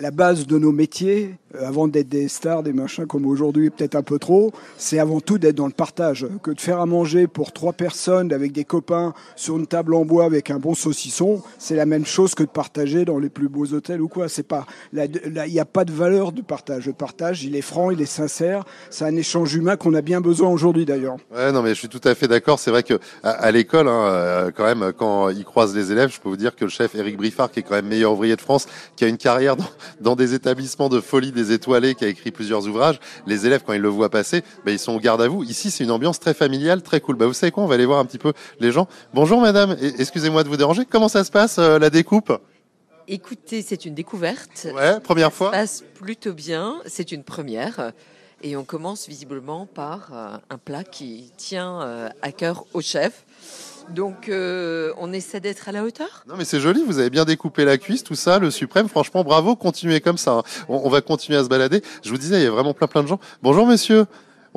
la 0.01 0.11
base 0.11 0.47
de 0.47 0.59
nos 0.59 0.73
métiers, 0.73 1.35
euh, 1.46 1.46
avant 1.61 1.89
d'être 1.89 2.09
des 2.09 2.29
stars, 2.29 2.63
des 2.63 2.73
machins 2.73 3.07
comme 3.07 3.27
aujourd'hui, 3.27 3.71
peut-être 3.71 3.95
un 3.95 4.03
peu 4.03 4.19
trop, 4.19 4.53
c'est 4.77 4.99
avant 4.99 5.21
tout 5.21 5.39
d'être 5.39 5.55
dans 5.55 5.67
le 5.67 5.73
partage. 5.73 6.27
Que 6.43 6.51
de 6.51 6.61
faire 6.61 6.81
à 6.81 6.87
manger 6.87 7.27
pour 7.27 7.53
trois 7.53 7.73
personnes 7.73 8.33
avec 8.33 8.53
des 8.53 8.65
copains 8.65 9.15
sur 9.37 9.57
une 9.57 9.67
table 9.67 9.95
en 9.95 10.05
bois 10.05 10.25
avec 10.25 10.51
un 10.51 10.59
bon 10.59 10.75
saucisson, 10.75 11.43
c'est 11.59 11.77
la 11.77 11.87
même 11.87 12.07
chose 12.07 12.35
que 12.35 12.43
de 12.43 12.49
partager 12.49 13.05
dans 13.05 13.19
les 13.19 13.29
plus 13.29 13.49
beaux 13.49 13.67
hôtels 13.73 14.01
ou 14.01 14.09
quoi. 14.09 14.29
C'est 14.29 14.43
pas, 14.43 14.67
il 14.93 15.33
n'y 15.49 15.61
a 15.61 15.65
pas 15.65 15.85
de 15.85 15.93
valeur 15.93 16.33
de 16.33 16.43
partage. 16.43 16.87
Le 16.87 16.93
partage, 16.93 17.45
il 17.45 17.57
est 17.57 17.63
franc, 17.63 17.91
il 17.91 18.01
est 18.01 18.07
sincère. 18.07 18.65
C'est 18.91 19.05
un 19.05 19.17
échange 19.17 19.55
humain 19.55 19.77
qu'on 19.77 19.95
a 19.95 20.03
bien 20.03 20.21
besoin 20.21 20.49
aujourd'hui 20.49 20.85
d'ailleurs. 20.85 21.17
Ouais, 21.35 21.53
non, 21.53 21.63
mais 21.63 21.71
je 21.71 21.81
suis 21.81 21.89
tout 21.89 22.01
à 22.05 22.15
fait 22.15 22.29
d'accord. 22.29 22.59
C'est 22.59 22.71
vrai 22.71 22.83
que 22.83 22.99
à 23.23 23.51
l'école, 23.51 23.89
hein, 23.89 24.07
euh, 24.07 24.51
quand 24.55 24.65
même, 24.65 24.93
quand 24.97 25.31
ils 25.31 25.45
croisent 25.45 25.75
les 25.75 25.93
élèves, 25.93 26.11
je 26.13 26.21
peux 26.21 26.29
vous 26.29 26.37
dire 26.37 26.57
que 26.57 26.65
le 26.65 26.71
chef 26.71 26.95
Éric 26.95 27.17
Briffard, 27.17 27.51
qui 27.51 27.61
est 27.61 27.63
quand 27.63 27.75
même 27.75 27.89
meilleur 27.89 28.13
ouvrier 28.13 28.37
de 28.37 28.41
France, 28.41 28.67
qui 28.97 29.05
a 29.05 29.09
une 29.09 29.17
carrière 29.17 29.57
dans, 29.57 29.69
dans 30.01 30.17
des 30.17 30.35
établissements 30.35 30.89
de 30.89 31.01
folie 31.01 31.33
des 31.37 31.53
étoilés, 31.53 31.95
qui 31.95 32.05
a 32.05 32.09
écrit 32.09 32.33
plusieurs 32.33 32.67
ouvrages, 32.67 32.99
les 33.27 33.47
élèves, 33.47 33.63
quand 33.65 33.73
ils 33.73 33.81
le 33.81 33.89
voient 33.89 34.11
passer, 34.11 34.43
bah, 34.65 34.73
ils 34.73 34.79
sont 34.79 34.93
au 34.93 34.99
garde 34.99 35.23
à 35.23 35.29
vous. 35.29 35.45
Ici, 35.45 35.71
c'est 35.71 35.85
une 35.85 35.93
ambiance 35.93 36.19
très 36.19 36.35
familiale, 36.35 36.83
très 36.83 37.01
cool. 37.01 37.17
Bah, 37.17 37.27
vous 37.27 37.33
savez 37.33 37.53
quoi 37.53 37.63
On 37.63 37.67
va 37.67 37.75
aller 37.75 37.87
voir 37.87 38.01
un 38.01 38.05
petit 38.05 38.19
peu 38.19 38.33
les 38.59 38.73
gens. 38.73 38.89
Bonjour, 39.15 39.41
madame. 39.41 39.77
Excusez-moi 39.81 40.43
de 40.43 40.49
vous 40.49 40.57
déranger. 40.57 40.83
Comment 40.85 41.09
ça 41.09 41.23
se 41.23 41.31
passe, 41.31 41.59
euh, 41.59 41.79
la 41.79 41.91
découpe? 41.91 42.33
Écoutez, 43.07 43.63
c'est 43.63 43.85
une 43.85 43.95
découverte. 43.95 44.67
Ouais, 44.75 44.99
première 44.99 45.33
fois. 45.33 45.53
Ça 45.53 45.67
se 45.67 45.83
passe 45.83 45.91
plutôt 45.95 46.33
bien. 46.33 46.81
C'est 46.87 47.13
une 47.13 47.23
première. 47.23 47.93
Et 48.43 48.57
on 48.57 48.65
commence 48.65 49.09
visiblement 49.09 49.67
par 49.67 50.11
euh, 50.13 50.37
un 50.51 50.59
plat 50.59 50.85
qui 50.85 51.33
tient 51.37 51.81
euh, 51.83 52.09
à 52.21 52.33
cœur 52.33 52.65
au 52.75 52.81
chef. 52.81 53.25
Donc, 53.91 54.29
euh, 54.29 54.93
on 54.99 55.13
essaie 55.13 55.41
d'être 55.41 55.69
à 55.69 55.73
la 55.73 55.85
hauteur. 55.85 56.25
Non, 56.29 56.35
mais 56.37 56.45
c'est 56.45 56.61
joli. 56.61 56.83
Vous 56.87 56.99
avez 56.99 57.11
bien 57.11 57.25
découpé 57.25 57.65
la 57.65 57.79
cuisse, 57.79 58.03
tout 58.05 58.15
ça, 58.15 58.39
le 58.39 58.51
suprême. 58.51 58.89
Franchement, 58.89 59.23
bravo. 59.25 59.57
Continuez 59.57 60.01
comme 60.01 60.19
ça. 60.19 60.33
hein. 60.33 60.43
On, 60.69 60.83
on 60.85 60.89
va 60.91 61.01
continuer 61.01 61.39
à 61.39 61.45
se 61.45 61.49
balader. 61.49 61.83
Je 62.05 62.11
vous 62.11 62.19
disais, 62.19 62.41
il 62.41 62.43
y 62.43 62.47
a 62.47 62.51
vraiment 62.51 62.75
plein, 62.75 62.89
plein 62.89 63.03
de 63.03 63.09
gens. 63.09 63.21
Bonjour, 63.43 63.67
monsieur. 63.67 64.07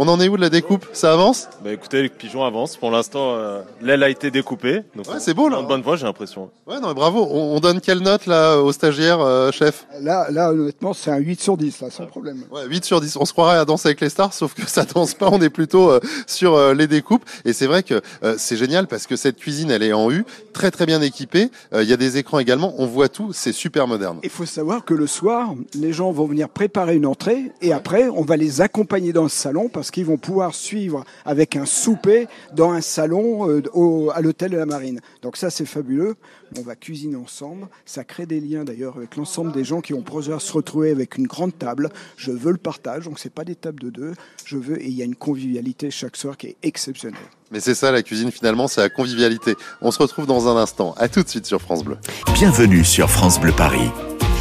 On 0.02 0.08
en 0.08 0.18
est 0.22 0.30
où 0.30 0.38
de 0.38 0.42
la 0.42 0.50
découpe? 0.50 0.86
Ça 0.94 1.12
avance? 1.12 1.50
Bah 1.62 1.74
écoutez, 1.74 2.02
le 2.02 2.08
pigeon 2.08 2.46
avance. 2.46 2.78
Pour 2.78 2.90
l'instant, 2.90 3.34
euh, 3.36 3.62
l'aile 3.82 4.02
a 4.02 4.08
été 4.08 4.32
découpée. 4.32 4.84
Donc 4.96 5.06
Ouais, 5.10 5.20
c'est 5.20 5.34
beau, 5.34 5.50
là. 5.50 5.60
En 5.60 5.64
bonne 5.64 5.82
voie, 5.82 5.98
j'ai 5.98 6.06
l'impression. 6.06 6.50
Ouais, 6.66 6.80
non, 6.80 6.88
mais 6.88 6.94
bravo. 6.94 7.28
On, 7.30 7.58
on 7.58 7.60
donne 7.60 7.82
quelle 7.82 8.00
note 8.00 8.26
là 8.26 8.60
au 8.60 8.72
stagiaire, 8.72 9.20
euh, 9.20 9.52
chef? 9.52 9.86
Là, 10.00 10.28
là, 10.32 10.52
honnêtement, 10.54 10.94
c'est 10.94 11.12
un 11.12 11.18
8 11.18 11.42
sur 11.42 11.58
10, 11.58 11.82
là, 11.82 11.90
sans 11.92 12.06
problème. 12.06 12.44
Ouais, 12.50 12.62
8 12.66 12.86
sur 12.86 13.02
10. 13.02 13.18
On 13.18 13.26
se 13.26 13.34
croirait 13.34 13.58
à 13.58 13.66
danser 13.66 13.90
avec 13.90 14.00
les 14.00 14.08
stars, 14.08 14.32
sauf 14.34 14.54
que 14.54 14.66
ça 14.70 14.86
danse 14.86 15.16
pas. 15.16 15.28
On 15.34 15.42
est 15.42 15.50
plutôt 15.50 15.92
euh, 15.92 16.00
sur 16.28 16.54
euh, 16.56 16.74
les 16.74 16.88
découpes. 16.88 17.26
Et 17.44 17.52
c'est 17.52 17.68
vrai 17.68 17.84
que 17.84 18.00
euh, 18.24 18.36
c'est 18.38 18.56
génial 18.56 18.88
parce 18.88 19.06
que 19.06 19.18
cette 19.18 19.36
cuisine, 19.36 19.70
elle 19.70 19.84
est 19.84 19.92
en 19.92 20.10
U, 20.10 20.24
très 20.54 20.72
très 20.72 20.86
bien 20.86 21.02
équipée. 21.02 21.50
Euh, 21.74 21.84
Il 21.84 21.90
y 21.90 21.94
a 21.94 21.98
des 21.98 22.16
écrans 22.18 22.40
également. 22.40 22.74
On 22.78 22.86
voit 22.86 23.10
tout. 23.10 23.34
C'est 23.34 23.52
super 23.52 23.86
moderne. 23.86 24.20
Il 24.24 24.30
faut 24.30 24.46
savoir 24.46 24.86
que 24.86 24.94
le 24.94 25.08
soir, 25.08 25.56
les 25.76 25.92
gens 25.92 26.14
vont 26.14 26.26
venir 26.26 26.48
préparer 26.48 26.96
une 26.96 27.06
entrée 27.06 27.52
et 27.62 27.74
après, 27.74 28.08
on 28.08 28.22
va 28.24 28.38
les 28.38 28.62
accompagner 28.62 29.12
dans 29.12 29.24
le 29.24 29.30
salon 29.30 29.68
parce 29.68 29.89
qu'ils 29.92 30.06
vont 30.06 30.18
pouvoir 30.18 30.56
suivre 30.56 31.04
avec 31.26 31.56
un 31.56 31.66
souper 31.66 32.28
dans 32.54 32.72
un 32.72 32.82
salon 32.82 33.50
euh, 33.50 33.62
au, 33.74 34.10
à 34.14 34.22
l'hôtel 34.22 34.52
de 34.52 34.58
la 34.58 34.66
Marine. 34.66 35.00
Donc 35.22 35.38
ça, 35.38 35.50
c'est 35.50 35.66
fabuleux. 35.66 36.16
On 36.58 36.62
va 36.62 36.76
cuisiner 36.76 37.16
ensemble. 37.16 37.68
Ça 37.86 38.04
crée 38.04 38.26
des 38.26 38.40
liens 38.40 38.64
d'ailleurs 38.64 38.98
avec 38.98 39.16
l'ensemble 39.16 39.52
des 39.52 39.64
gens 39.64 39.82
qui 39.82 39.94
vont 39.94 40.02
pouvoir 40.02 40.42
se 40.42 40.54
retrouver 40.54 40.92
avec 40.92 41.18
une 41.18 41.28
grande 41.28 41.58
table. 41.58 41.90
Je 42.18 42.32
veux 42.32 42.52
le 42.52 42.58
partage, 42.58 43.06
donc 43.06 43.20
c'est 43.20 43.34
pas 43.34 43.46
des 43.46 43.56
tables 43.56 43.82
de 43.82 43.90
deux. 43.90 44.14
Je 44.46 44.58
veux 44.58 44.82
et 44.82 44.88
il 44.88 44.94
y 44.94 45.02
a 45.02 45.06
une 45.06 45.16
convivialité 45.16 45.92
chaque 45.92 46.16
soir 46.16 46.38
qui 46.38 46.48
est 46.48 46.58
exceptionnelle. 46.64 47.20
Mais 47.52 47.60
c'est 47.60 47.76
ça 47.76 47.92
la 47.92 48.04
cuisine 48.04 48.32
finalement, 48.32 48.68
c'est 48.68 48.82
la 48.82 48.90
convivialité. 48.90 49.56
On 49.82 49.92
se 49.92 50.00
retrouve 50.00 50.26
dans 50.26 50.48
un 50.48 50.58
instant. 50.58 50.94
À 50.98 51.08
tout 51.08 51.24
de 51.24 51.30
suite 51.30 51.46
sur 51.46 51.62
France 51.62 51.84
Bleu. 51.84 51.98
Bienvenue 52.34 52.84
sur 52.84 53.10
France 53.10 53.40
Bleu 53.40 53.52
Paris. 53.52 53.90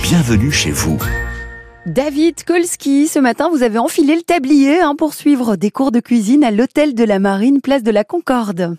Bienvenue 0.02 0.52
chez 0.52 0.70
vous. 0.70 0.98
David 1.88 2.44
Kolski, 2.44 3.08
ce 3.08 3.18
matin, 3.18 3.48
vous 3.48 3.62
avez 3.62 3.78
enfilé 3.78 4.14
le 4.14 4.20
tablier 4.20 4.78
hein, 4.78 4.94
pour 4.94 5.14
suivre 5.14 5.56
des 5.56 5.70
cours 5.70 5.90
de 5.90 6.00
cuisine 6.00 6.44
à 6.44 6.50
l'hôtel 6.50 6.94
de 6.94 7.02
la 7.02 7.18
Marine, 7.18 7.62
place 7.62 7.82
de 7.82 7.90
la 7.90 8.04
Concorde. 8.04 8.76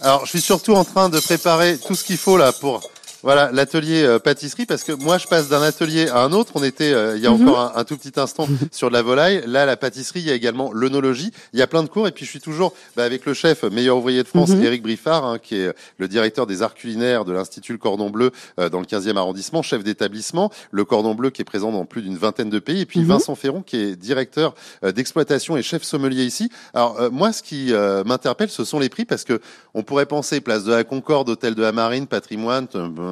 Alors, 0.00 0.24
je 0.24 0.30
suis 0.30 0.40
surtout 0.40 0.74
en 0.74 0.84
train 0.84 1.08
de 1.08 1.20
préparer 1.20 1.78
tout 1.78 1.94
ce 1.94 2.02
qu'il 2.02 2.16
faut 2.16 2.36
là 2.36 2.50
pour 2.52 2.90
voilà 3.22 3.50
l'atelier 3.52 4.02
euh, 4.04 4.18
pâtisserie 4.18 4.64
parce 4.66 4.84
que 4.84 4.92
moi 4.92 5.18
je 5.18 5.26
passe 5.26 5.48
d'un 5.48 5.60
atelier 5.62 6.08
à 6.08 6.22
un 6.22 6.32
autre. 6.32 6.52
On 6.54 6.62
était 6.62 6.92
euh, 6.92 7.16
il 7.16 7.22
y 7.22 7.26
a 7.26 7.30
Mhm. 7.30 7.48
encore 7.48 7.58
un, 7.60 7.72
un 7.74 7.84
tout 7.84 7.96
petit 7.96 8.18
instant 8.20 8.46
sur 8.70 8.88
de 8.88 8.92
la 8.94 9.02
volaille. 9.02 9.42
Là, 9.46 9.66
la 9.66 9.76
pâtisserie, 9.76 10.20
il 10.20 10.26
y 10.26 10.30
a 10.30 10.34
également 10.34 10.72
l'œnologie. 10.72 11.32
Il 11.52 11.58
y 11.58 11.62
a 11.62 11.66
plein 11.66 11.82
de 11.82 11.88
cours 11.88 12.06
et 12.06 12.12
puis 12.12 12.24
je 12.24 12.30
suis 12.30 12.40
toujours 12.40 12.72
bah, 12.96 13.04
avec 13.04 13.26
le 13.26 13.34
chef 13.34 13.64
meilleur 13.64 13.96
ouvrier 13.96 14.22
de 14.22 14.28
France, 14.28 14.50
Mhm. 14.50 14.62
Éric 14.64 14.82
Briffard, 14.82 15.24
hein, 15.24 15.38
qui 15.38 15.56
est 15.56 15.72
le 15.98 16.06
directeur 16.08 16.46
des 16.46 16.62
arts 16.62 16.74
culinaires 16.74 17.24
de 17.24 17.32
l'Institut 17.32 17.72
Le 17.72 17.78
Cordon 17.78 18.10
Bleu 18.10 18.30
euh, 18.60 18.68
dans 18.68 18.78
le 18.80 18.86
15e 18.86 19.16
arrondissement, 19.16 19.62
chef 19.62 19.82
d'établissement. 19.82 20.50
Le 20.70 20.84
Cordon 20.84 21.14
Bleu 21.14 21.30
qui 21.30 21.42
est 21.42 21.44
présent 21.44 21.72
dans 21.72 21.84
plus 21.86 22.02
d'une 22.02 22.16
vingtaine 22.16 22.50
de 22.50 22.58
pays 22.60 22.82
et 22.82 22.86
puis 22.86 23.00
Mhm. 23.00 23.06
Vincent 23.08 23.34
Ferron 23.34 23.62
qui 23.62 23.76
est 23.76 23.96
directeur 23.96 24.54
euh, 24.84 24.92
d'exploitation 24.92 25.56
et 25.56 25.62
chef 25.62 25.82
sommelier 25.82 26.24
ici. 26.24 26.50
Alors 26.72 27.00
euh, 27.00 27.10
moi, 27.10 27.32
ce 27.32 27.42
qui 27.42 27.72
euh, 27.72 28.04
m'interpelle, 28.04 28.50
ce 28.50 28.64
sont 28.64 28.78
les 28.78 28.88
prix 28.88 29.04
parce 29.04 29.24
que 29.24 29.40
on 29.74 29.82
pourrait 29.82 30.06
penser 30.06 30.40
place 30.40 30.64
de 30.64 30.72
la 30.72 30.84
Concorde, 30.84 31.28
hôtel 31.28 31.54
de 31.54 31.62
la 31.62 31.72
Marine, 31.72 32.06
patrimoine, 32.06 32.66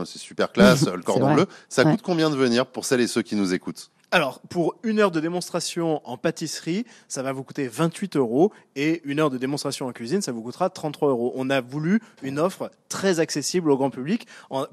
c'est 0.05 0.19
super 0.19 0.53
classe, 0.53 0.85
le 0.87 1.03
cordon 1.03 1.35
bleu. 1.35 1.47
Ça 1.69 1.85
Ouais. 1.85 1.93
coûte 1.93 2.03
combien 2.03 2.31
de 2.31 2.37
venir 2.37 2.67
pour 2.67 2.85
celles 2.85 3.01
et 3.01 3.07
ceux 3.07 3.23
qui 3.23 3.37
nous 3.37 3.55
écoutent? 3.55 3.91
Alors, 4.13 4.41
pour 4.49 4.77
une 4.85 5.01
heure 5.01 5.11
de 5.11 5.19
démonstration 5.19 6.01
en 6.09 6.17
pâtisserie, 6.17 6.87
ça 7.09 7.23
va 7.25 7.33
vous 7.33 7.43
coûter 7.43 7.67
28 7.67 8.17
euros 8.17 8.53
et 8.77 9.03
une 9.05 9.19
heure 9.19 9.31
de 9.31 9.37
démonstration 9.37 9.87
en 9.89 9.93
cuisine, 9.93 10.23
ça 10.23 10.31
vous 10.31 10.43
coûtera 10.43 10.71
33 10.71 11.09
euros. 11.11 11.33
On 11.35 11.51
a 11.51 11.61
voulu 11.61 12.01
une 12.23 12.39
offre 12.39 12.71
très 12.89 13.19
accessible 13.19 13.69
au 13.71 13.77
grand 13.77 13.91
public 13.91 14.27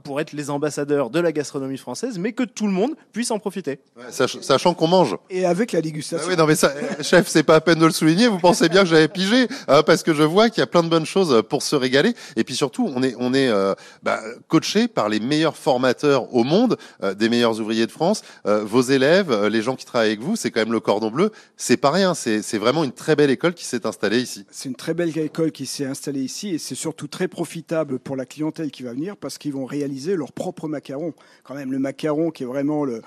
pour 0.03 0.21
être 0.21 0.33
les 0.33 0.51
ambassadeurs 0.51 1.09
de 1.09 1.19
la 1.19 1.31
gastronomie 1.31 1.79
française, 1.79 2.19
mais 2.19 2.33
que 2.33 2.43
tout 2.43 2.67
le 2.67 2.73
monde 2.73 2.91
puisse 3.11 3.31
en 3.31 3.39
profiter. 3.39 3.79
Ouais, 3.97 4.11
sach- 4.11 4.39
Sachant 4.41 4.75
qu'on 4.75 4.87
mange. 4.87 5.17
Et 5.31 5.45
avec 5.47 5.71
la 5.71 5.79
Ah 5.79 5.81
dégustation. 5.81 6.27
oui, 6.29 6.37
non 6.37 6.45
mais 6.45 6.55
ça, 6.55 6.67
euh, 6.67 7.01
chef, 7.01 7.27
c'est 7.27 7.43
pas 7.43 7.55
à 7.55 7.61
peine 7.61 7.79
de 7.79 7.85
le 7.85 7.91
souligner. 7.91 8.27
Vous 8.27 8.37
pensez 8.39 8.69
bien 8.69 8.81
que 8.81 8.87
j'avais 8.89 9.07
pigé 9.07 9.47
hein, 9.67 9.81
parce 9.83 10.03
que 10.03 10.13
je 10.13 10.21
vois 10.23 10.49
qu'il 10.49 10.59
y 10.59 10.63
a 10.63 10.67
plein 10.67 10.83
de 10.83 10.89
bonnes 10.89 11.07
choses 11.07 11.41
pour 11.49 11.63
se 11.63 11.75
régaler. 11.75 12.13
Et 12.35 12.43
puis 12.43 12.55
surtout, 12.55 12.87
on 12.95 13.01
est 13.01 13.15
on 13.17 13.33
est 13.33 13.49
euh, 13.49 13.73
bah, 14.03 14.19
coaché 14.47 14.87
par 14.87 15.09
les 15.09 15.19
meilleurs 15.19 15.57
formateurs 15.57 16.33
au 16.35 16.43
monde, 16.43 16.77
euh, 17.01 17.15
des 17.15 17.29
meilleurs 17.29 17.59
ouvriers 17.59 17.87
de 17.87 17.91
France. 17.91 18.21
Euh, 18.45 18.63
vos 18.63 18.81
élèves, 18.81 19.23
euh, 19.32 19.50
les 19.50 19.62
gens 19.62 19.75
qui 19.75 19.86
travaillent 19.86 20.10
avec 20.10 20.22
vous, 20.22 20.36
c'est 20.36 20.51
quand 20.51 20.62
même 20.62 20.72
le 20.72 20.80
cordon 20.80 21.12
bleu. 21.12 21.32
C'est 21.58 21.77
pas 21.77 21.92
rien. 21.92 22.13
C'est 22.13 22.58
vraiment 22.58 22.84
une 22.84 22.92
très 22.92 23.15
belle 23.15 23.30
école 23.30 23.53
qui 23.53 23.65
s'est 23.65 23.86
installée 23.86 24.20
ici. 24.20 24.46
C'est 24.51 24.70
une 24.70 24.75
très 24.75 24.94
belle 24.94 25.18
école 25.18 25.51
qui 25.51 25.65
s'est 25.65 25.86
installée 25.86 26.22
ici 26.22 26.50
et 26.50 26.58
c'est 26.58 26.75
surtout 26.75 27.08
très 27.08 27.27
profitable 27.27 28.00
pour 28.00 28.15
la 28.15 28.25
clientèle 28.25 28.72
qui 28.72 28.84
va 28.84 28.94
venir 28.94 29.18
parce 29.18 29.38
qu'ils 29.38 29.53
vont 29.53 29.65
réaliser 29.65 30.15
leur 30.15 30.32
propre 30.32 30.68
macaron. 30.68 31.13
Quand 31.44 31.56
même, 31.56 31.72
le 31.72 31.80
macaron 31.80 32.32
qui 32.32 32.44
est 32.44 32.48
vraiment 32.48 32.86
le, 32.86 33.01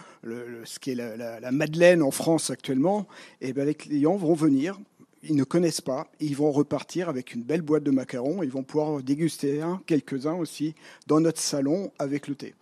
ce 0.64 0.78
qui 0.78 0.90
est 0.90 0.94
la, 0.94 1.50
madeleine 1.52 2.02
en 2.02 2.10
France 2.10 2.50
actuellement, 2.50 3.06
et 3.40 3.52
ben 3.52 3.66
les 3.66 3.74
clients 3.74 4.16
vont 4.16 4.34
venir 4.34 4.78
ils 5.22 5.34
ne 5.36 5.44
connaissent 5.44 5.80
pas. 5.80 6.06
ils 6.20 6.36
vont 6.36 6.52
repartir 6.52 7.08
avec 7.08 7.34
une 7.34 7.42
belle 7.42 7.62
boîte 7.62 7.82
de 7.82 7.90
macarons. 7.90 8.42
Ils 8.42 8.50
vont 8.50 8.62
pouvoir 8.62 9.02
déguster 9.02 9.62
un, 9.62 9.80
quelques-uns 9.86 10.34
aussi, 10.34 10.74
dans 11.06 11.20
notre 11.20 11.40
salon 11.40 11.90
avec 11.98 12.28
le 12.28 12.34
thé. 12.34 12.54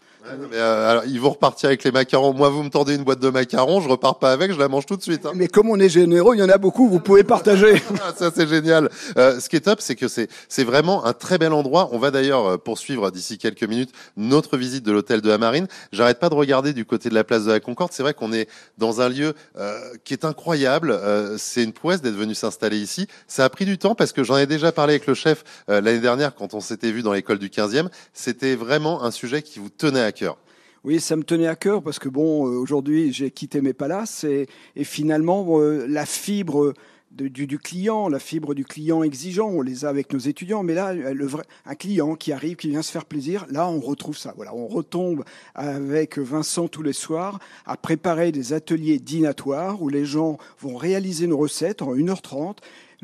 mais 0.50 0.56
euh, 0.56 0.90
alors, 0.90 1.04
ils 1.06 1.20
vont 1.20 1.30
repartir 1.30 1.68
avec 1.68 1.84
les 1.84 1.90
macarons. 1.90 2.32
Moi, 2.32 2.48
vous 2.48 2.62
me 2.62 2.70
tendez 2.70 2.94
une 2.94 3.04
boîte 3.04 3.20
de 3.20 3.28
macarons, 3.28 3.80
je 3.82 3.88
repars 3.88 4.18
pas 4.18 4.32
avec, 4.32 4.52
je 4.52 4.58
la 4.58 4.68
mange 4.68 4.86
tout 4.86 4.96
de 4.96 5.02
suite. 5.02 5.26
hein. 5.26 5.32
Mais 5.34 5.48
comme 5.48 5.68
on 5.68 5.78
est 5.78 5.88
généreux, 5.90 6.34
il 6.34 6.38
y 6.38 6.42
en 6.42 6.48
a 6.48 6.56
beaucoup, 6.56 6.88
vous 6.88 7.00
pouvez 7.00 7.24
partager. 7.24 7.74
Ah, 8.06 8.12
ça 8.16 8.30
c'est 8.34 8.46
génial. 8.48 8.90
Euh, 9.16 9.40
ce 9.40 9.48
qui 9.48 9.56
est 9.56 9.60
top, 9.60 9.80
c'est 9.80 9.94
que 9.96 10.08
c'est 10.08 10.28
c'est 10.48 10.64
vraiment 10.64 11.04
un 11.06 11.12
très 11.14 11.38
bel 11.38 11.52
endroit. 11.52 11.88
On 11.92 11.98
va 11.98 12.10
d'ailleurs 12.10 12.46
euh, 12.46 12.56
poursuivre 12.58 13.10
d'ici 13.10 13.38
quelques 13.38 13.62
minutes 13.64 13.90
notre 14.16 14.56
visite 14.58 14.84
de 14.84 14.92
l'hôtel 14.92 15.20
de 15.22 15.28
la 15.28 15.38
Marine. 15.38 15.66
J'arrête 15.92 16.18
pas 16.18 16.28
de 16.28 16.34
regarder 16.34 16.72
du 16.74 16.84
côté 16.84 17.08
de 17.08 17.14
la 17.14 17.24
place 17.24 17.44
de 17.44 17.52
la 17.52 17.60
Concorde. 17.60 17.92
C'est 17.92 18.02
vrai 18.02 18.12
qu'on 18.14 18.32
est 18.32 18.46
dans 18.76 19.00
un 19.00 19.08
lieu 19.08 19.34
euh, 19.56 19.78
qui 20.04 20.12
est 20.12 20.24
incroyable. 20.24 20.98
C'est 21.38 21.62
une 21.64 21.72
prouesse 21.72 22.02
d'être 22.02 22.14
venu 22.14 22.34
s'installer 22.44 22.78
ici. 22.78 23.06
Ça 23.26 23.44
a 23.44 23.48
pris 23.48 23.64
du 23.64 23.78
temps 23.78 23.94
parce 23.94 24.12
que 24.12 24.22
j'en 24.22 24.36
ai 24.36 24.46
déjà 24.46 24.70
parlé 24.70 24.94
avec 24.94 25.06
le 25.06 25.14
chef 25.14 25.44
euh, 25.70 25.80
l'année 25.80 26.00
dernière 26.00 26.34
quand 26.34 26.52
on 26.54 26.60
s'était 26.60 26.92
vu 26.92 27.02
dans 27.02 27.12
l'école 27.12 27.38
du 27.38 27.48
15e. 27.48 27.88
C'était 28.12 28.54
vraiment 28.54 29.02
un 29.02 29.10
sujet 29.10 29.42
qui 29.42 29.58
vous 29.58 29.70
tenait 29.70 30.02
à 30.02 30.12
cœur. 30.12 30.36
Oui, 30.84 31.00
ça 31.00 31.16
me 31.16 31.22
tenait 31.22 31.46
à 31.46 31.56
cœur 31.56 31.82
parce 31.82 31.98
que 31.98 32.10
bon, 32.10 32.46
euh, 32.46 32.58
aujourd'hui, 32.58 33.10
j'ai 33.12 33.30
quitté 33.30 33.62
mes 33.62 33.72
palaces 33.72 34.24
et, 34.24 34.46
finalement, 34.84 35.46
euh, 35.58 35.86
la 35.88 36.04
fibre 36.04 36.74
du, 37.14 37.46
du 37.46 37.58
client, 37.58 38.08
la 38.08 38.18
fibre 38.18 38.54
du 38.54 38.64
client 38.64 39.02
exigeant, 39.02 39.48
on 39.48 39.62
les 39.62 39.84
a 39.84 39.88
avec 39.88 40.12
nos 40.12 40.18
étudiants, 40.18 40.62
mais 40.62 40.74
là, 40.74 40.88
euh, 40.88 41.14
le 41.14 41.26
vrai, 41.26 41.44
un 41.66 41.74
client 41.74 42.16
qui 42.16 42.32
arrive, 42.32 42.56
qui 42.56 42.68
vient 42.68 42.82
se 42.82 42.90
faire 42.90 43.04
plaisir, 43.04 43.46
là, 43.50 43.68
on 43.68 43.80
retrouve 43.80 44.16
ça. 44.16 44.32
Voilà, 44.36 44.54
on 44.54 44.66
retombe 44.66 45.24
avec 45.54 46.18
Vincent 46.18 46.68
tous 46.68 46.82
les 46.82 46.92
soirs 46.92 47.38
à 47.66 47.76
préparer 47.76 48.32
des 48.32 48.52
ateliers 48.52 48.98
dînatoires 48.98 49.80
où 49.82 49.88
les 49.88 50.04
gens 50.04 50.38
vont 50.60 50.76
réaliser 50.76 51.26
nos 51.26 51.38
recettes 51.38 51.82
en 51.82 51.94
1h30. 51.94 52.56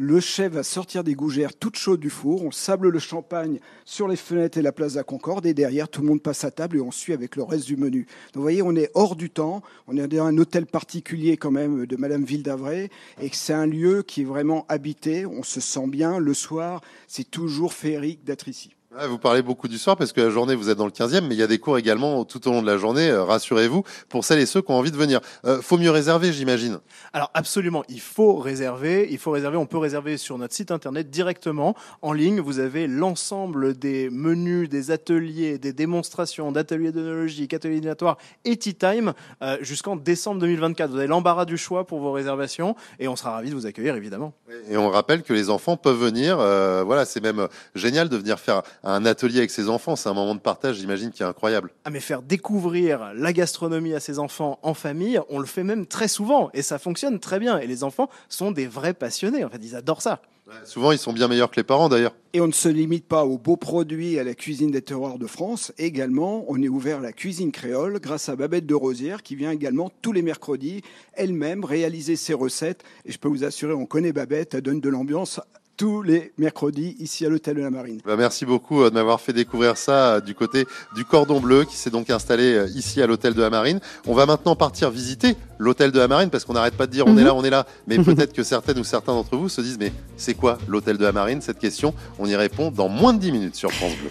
Le 0.02 0.18
chef 0.18 0.54
va 0.54 0.62
sortir 0.62 1.04
des 1.04 1.12
gougères 1.12 1.54
toutes 1.54 1.76
chaudes 1.76 2.00
du 2.00 2.08
four, 2.08 2.42
on 2.42 2.50
sable 2.50 2.88
le 2.88 2.98
champagne 2.98 3.60
sur 3.84 4.08
les 4.08 4.16
fenêtres 4.16 4.56
et 4.56 4.62
la 4.62 4.72
place 4.72 4.94
de 4.94 4.96
la 4.96 5.04
Concorde, 5.04 5.44
et 5.44 5.52
derrière, 5.52 5.90
tout 5.90 6.00
le 6.00 6.08
monde 6.08 6.22
passe 6.22 6.42
à 6.42 6.50
table 6.50 6.78
et 6.78 6.80
on 6.80 6.90
suit 6.90 7.12
avec 7.12 7.36
le 7.36 7.42
reste 7.42 7.66
du 7.66 7.76
menu. 7.76 8.06
Donc 8.32 8.36
vous 8.36 8.40
voyez, 8.40 8.62
on 8.62 8.74
est 8.76 8.90
hors 8.94 9.14
du 9.14 9.28
temps, 9.28 9.60
on 9.88 9.98
est 9.98 10.08
dans 10.08 10.24
un 10.24 10.38
hôtel 10.38 10.64
particulier 10.64 11.36
quand 11.36 11.50
même 11.50 11.84
de 11.84 11.96
Madame 11.96 12.24
Ville 12.24 12.42
d'Avray, 12.42 12.88
et 13.20 13.28
c'est 13.34 13.52
un 13.52 13.66
lieu 13.66 14.02
qui 14.02 14.22
est 14.22 14.24
vraiment 14.24 14.64
habité, 14.70 15.26
on 15.26 15.42
se 15.42 15.60
sent 15.60 15.88
bien, 15.88 16.18
le 16.18 16.32
soir, 16.32 16.80
c'est 17.06 17.30
toujours 17.30 17.74
féerique 17.74 18.24
d'être 18.24 18.48
ici. 18.48 18.70
Vous 19.08 19.18
parlez 19.18 19.40
beaucoup 19.40 19.68
du 19.68 19.78
soir 19.78 19.96
parce 19.96 20.12
que 20.12 20.20
la 20.20 20.30
journée 20.30 20.56
vous 20.56 20.68
êtes 20.68 20.76
dans 20.76 20.84
le 20.84 20.90
15e, 20.90 21.20
mais 21.20 21.36
il 21.36 21.38
y 21.38 21.44
a 21.44 21.46
des 21.46 21.60
cours 21.60 21.78
également 21.78 22.24
tout 22.24 22.48
au 22.48 22.50
long 22.50 22.60
de 22.60 22.66
la 22.66 22.76
journée. 22.76 23.08
euh, 23.08 23.22
Rassurez-vous 23.22 23.84
pour 24.08 24.24
celles 24.24 24.40
et 24.40 24.46
ceux 24.46 24.62
qui 24.62 24.72
ont 24.72 24.74
envie 24.74 24.90
de 24.90 24.96
venir. 24.96 25.20
Euh, 25.44 25.62
faut 25.62 25.78
mieux 25.78 25.92
réserver, 25.92 26.32
j'imagine. 26.32 26.80
Alors 27.12 27.30
absolument, 27.32 27.84
il 27.88 28.00
faut 28.00 28.34
réserver. 28.34 29.06
Il 29.08 29.18
faut 29.18 29.30
réserver. 29.30 29.56
On 29.58 29.66
peut 29.66 29.78
réserver 29.78 30.16
sur 30.16 30.38
notre 30.38 30.54
site 30.54 30.72
internet 30.72 31.08
directement 31.08 31.76
en 32.02 32.12
ligne. 32.12 32.40
Vous 32.40 32.58
avez 32.58 32.88
l'ensemble 32.88 33.74
des 33.78 34.10
menus, 34.10 34.68
des 34.68 34.90
ateliers, 34.90 35.58
des 35.58 35.72
démonstrations, 35.72 36.50
d'ateliers 36.50 36.90
d'œnologie, 36.90 37.46
ateliers 37.52 37.78
dînatoires 37.80 38.18
et 38.44 38.56
tea 38.56 38.74
time 38.74 39.12
euh, 39.40 39.56
jusqu'en 39.60 39.94
décembre 39.94 40.40
2024. 40.40 40.90
Vous 40.90 40.98
avez 40.98 41.06
l'embarras 41.06 41.44
du 41.44 41.56
choix 41.58 41.86
pour 41.86 42.00
vos 42.00 42.10
réservations 42.10 42.74
et 42.98 43.06
on 43.06 43.14
sera 43.14 43.30
ravis 43.30 43.50
de 43.50 43.54
vous 43.54 43.66
accueillir 43.66 43.94
évidemment. 43.94 44.32
Et 44.68 44.76
on 44.76 44.90
rappelle 44.90 45.22
que 45.22 45.32
les 45.32 45.48
enfants 45.48 45.76
peuvent 45.76 45.96
venir. 46.00 46.38
euh, 46.40 46.82
voilà, 46.84 47.04
c'est 47.04 47.22
même 47.22 47.38
euh, 47.38 47.46
génial 47.76 48.08
de 48.08 48.16
venir 48.16 48.40
faire 48.40 48.62
un 48.84 49.04
atelier 49.04 49.38
avec 49.38 49.50
ses 49.50 49.68
enfants. 49.68 49.96
C'est 49.96 50.08
un 50.08 50.14
moment 50.14 50.34
de 50.34 50.40
partage, 50.40 50.76
j'imagine, 50.76 51.10
qui 51.10 51.22
est 51.22 51.26
incroyable. 51.26 51.70
Ah 51.84 51.90
mais 51.90 52.00
faire 52.00 52.22
découvrir 52.22 53.12
la 53.14 53.32
gastronomie 53.32 53.94
à 53.94 54.00
ses 54.00 54.18
enfants 54.18 54.58
en 54.62 54.74
famille, 54.74 55.20
on 55.28 55.38
le 55.38 55.46
fait 55.46 55.64
même 55.64 55.86
très 55.86 56.08
souvent 56.08 56.50
et 56.54 56.62
ça 56.62 56.78
fonctionne 56.78 57.18
très 57.20 57.38
bien. 57.38 57.58
Et 57.58 57.66
les 57.66 57.84
enfants 57.84 58.08
sont 58.28 58.52
des 58.52 58.66
vrais 58.66 58.94
passionnés. 58.94 59.44
En 59.44 59.50
fait, 59.50 59.60
ils 59.62 59.76
adorent 59.76 60.02
ça. 60.02 60.20
Souvent, 60.64 60.92
ils 60.92 60.98
sont 60.98 61.12
bien 61.12 61.28
meilleurs 61.28 61.50
que 61.50 61.56
les 61.56 61.64
parents, 61.64 61.88
d'ailleurs. 61.88 62.14
Et 62.32 62.40
on 62.40 62.46
ne 62.46 62.52
se 62.52 62.68
limite 62.68 63.06
pas 63.06 63.24
aux 63.24 63.38
beaux 63.38 63.56
produits 63.56 64.14
et 64.14 64.20
à 64.20 64.24
la 64.24 64.34
cuisine 64.34 64.70
des 64.70 64.82
terroirs 64.82 65.18
de 65.18 65.26
France. 65.26 65.72
Également, 65.78 66.44
on 66.48 66.60
est 66.62 66.68
ouvert 66.68 66.98
à 66.98 67.02
la 67.02 67.12
cuisine 67.12 67.52
créole 67.52 68.00
grâce 68.00 68.28
à 68.28 68.36
Babette 68.36 68.66
de 68.66 68.74
Rosière 68.74 69.22
qui 69.22 69.36
vient 69.36 69.50
également 69.50 69.90
tous 70.02 70.12
les 70.12 70.22
mercredis 70.22 70.82
elle-même 71.14 71.64
réaliser 71.64 72.16
ses 72.16 72.34
recettes. 72.34 72.82
Et 73.04 73.12
je 73.12 73.18
peux 73.18 73.28
vous 73.28 73.44
assurer, 73.44 73.72
on 73.72 73.86
connaît 73.86 74.12
Babette, 74.12 74.54
elle 74.54 74.62
donne 74.62 74.80
de 74.80 74.88
l'ambiance 74.88 75.40
tous 75.80 76.02
les 76.02 76.30
mercredis 76.36 76.94
ici 76.98 77.24
à 77.24 77.30
l'hôtel 77.30 77.56
de 77.56 77.62
la 77.62 77.70
Marine. 77.70 78.02
Bah, 78.04 78.14
merci 78.14 78.44
beaucoup 78.44 78.82
euh, 78.82 78.90
de 78.90 78.94
m'avoir 78.96 79.18
fait 79.18 79.32
découvrir 79.32 79.78
ça 79.78 80.16
euh, 80.16 80.20
du 80.20 80.34
côté 80.34 80.66
du 80.94 81.06
Cordon 81.06 81.40
Bleu 81.40 81.64
qui 81.64 81.74
s'est 81.74 81.88
donc 81.88 82.10
installé 82.10 82.52
euh, 82.52 82.68
ici 82.74 83.00
à 83.00 83.06
l'hôtel 83.06 83.32
de 83.32 83.40
la 83.40 83.48
Marine. 83.48 83.80
On 84.06 84.12
va 84.12 84.26
maintenant 84.26 84.54
partir 84.54 84.90
visiter 84.90 85.36
l'hôtel 85.58 85.90
de 85.90 85.98
la 85.98 86.06
Marine 86.06 86.28
parce 86.28 86.44
qu'on 86.44 86.52
n'arrête 86.52 86.76
pas 86.76 86.86
de 86.86 86.92
dire 86.92 87.06
on 87.06 87.16
est 87.16 87.24
là, 87.24 87.34
on 87.34 87.42
est 87.44 87.50
là. 87.50 87.64
Mais 87.86 87.96
peut-être 88.04 88.34
que 88.34 88.42
certaines 88.42 88.78
ou 88.78 88.84
certains 88.84 89.14
d'entre 89.14 89.38
vous 89.38 89.48
se 89.48 89.62
disent 89.62 89.78
mais 89.80 89.90
c'est 90.18 90.34
quoi 90.34 90.58
l'hôtel 90.68 90.98
de 90.98 91.04
la 91.04 91.12
Marine 91.12 91.40
Cette 91.40 91.58
question, 91.58 91.94
on 92.18 92.26
y 92.26 92.36
répond 92.36 92.70
dans 92.70 92.90
moins 92.90 93.14
de 93.14 93.18
10 93.20 93.32
minutes 93.32 93.56
sur 93.56 93.72
France 93.72 93.92
Bleu. 94.02 94.10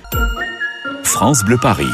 France 1.03 1.43
Bleu 1.45 1.59
Paris. 1.61 1.85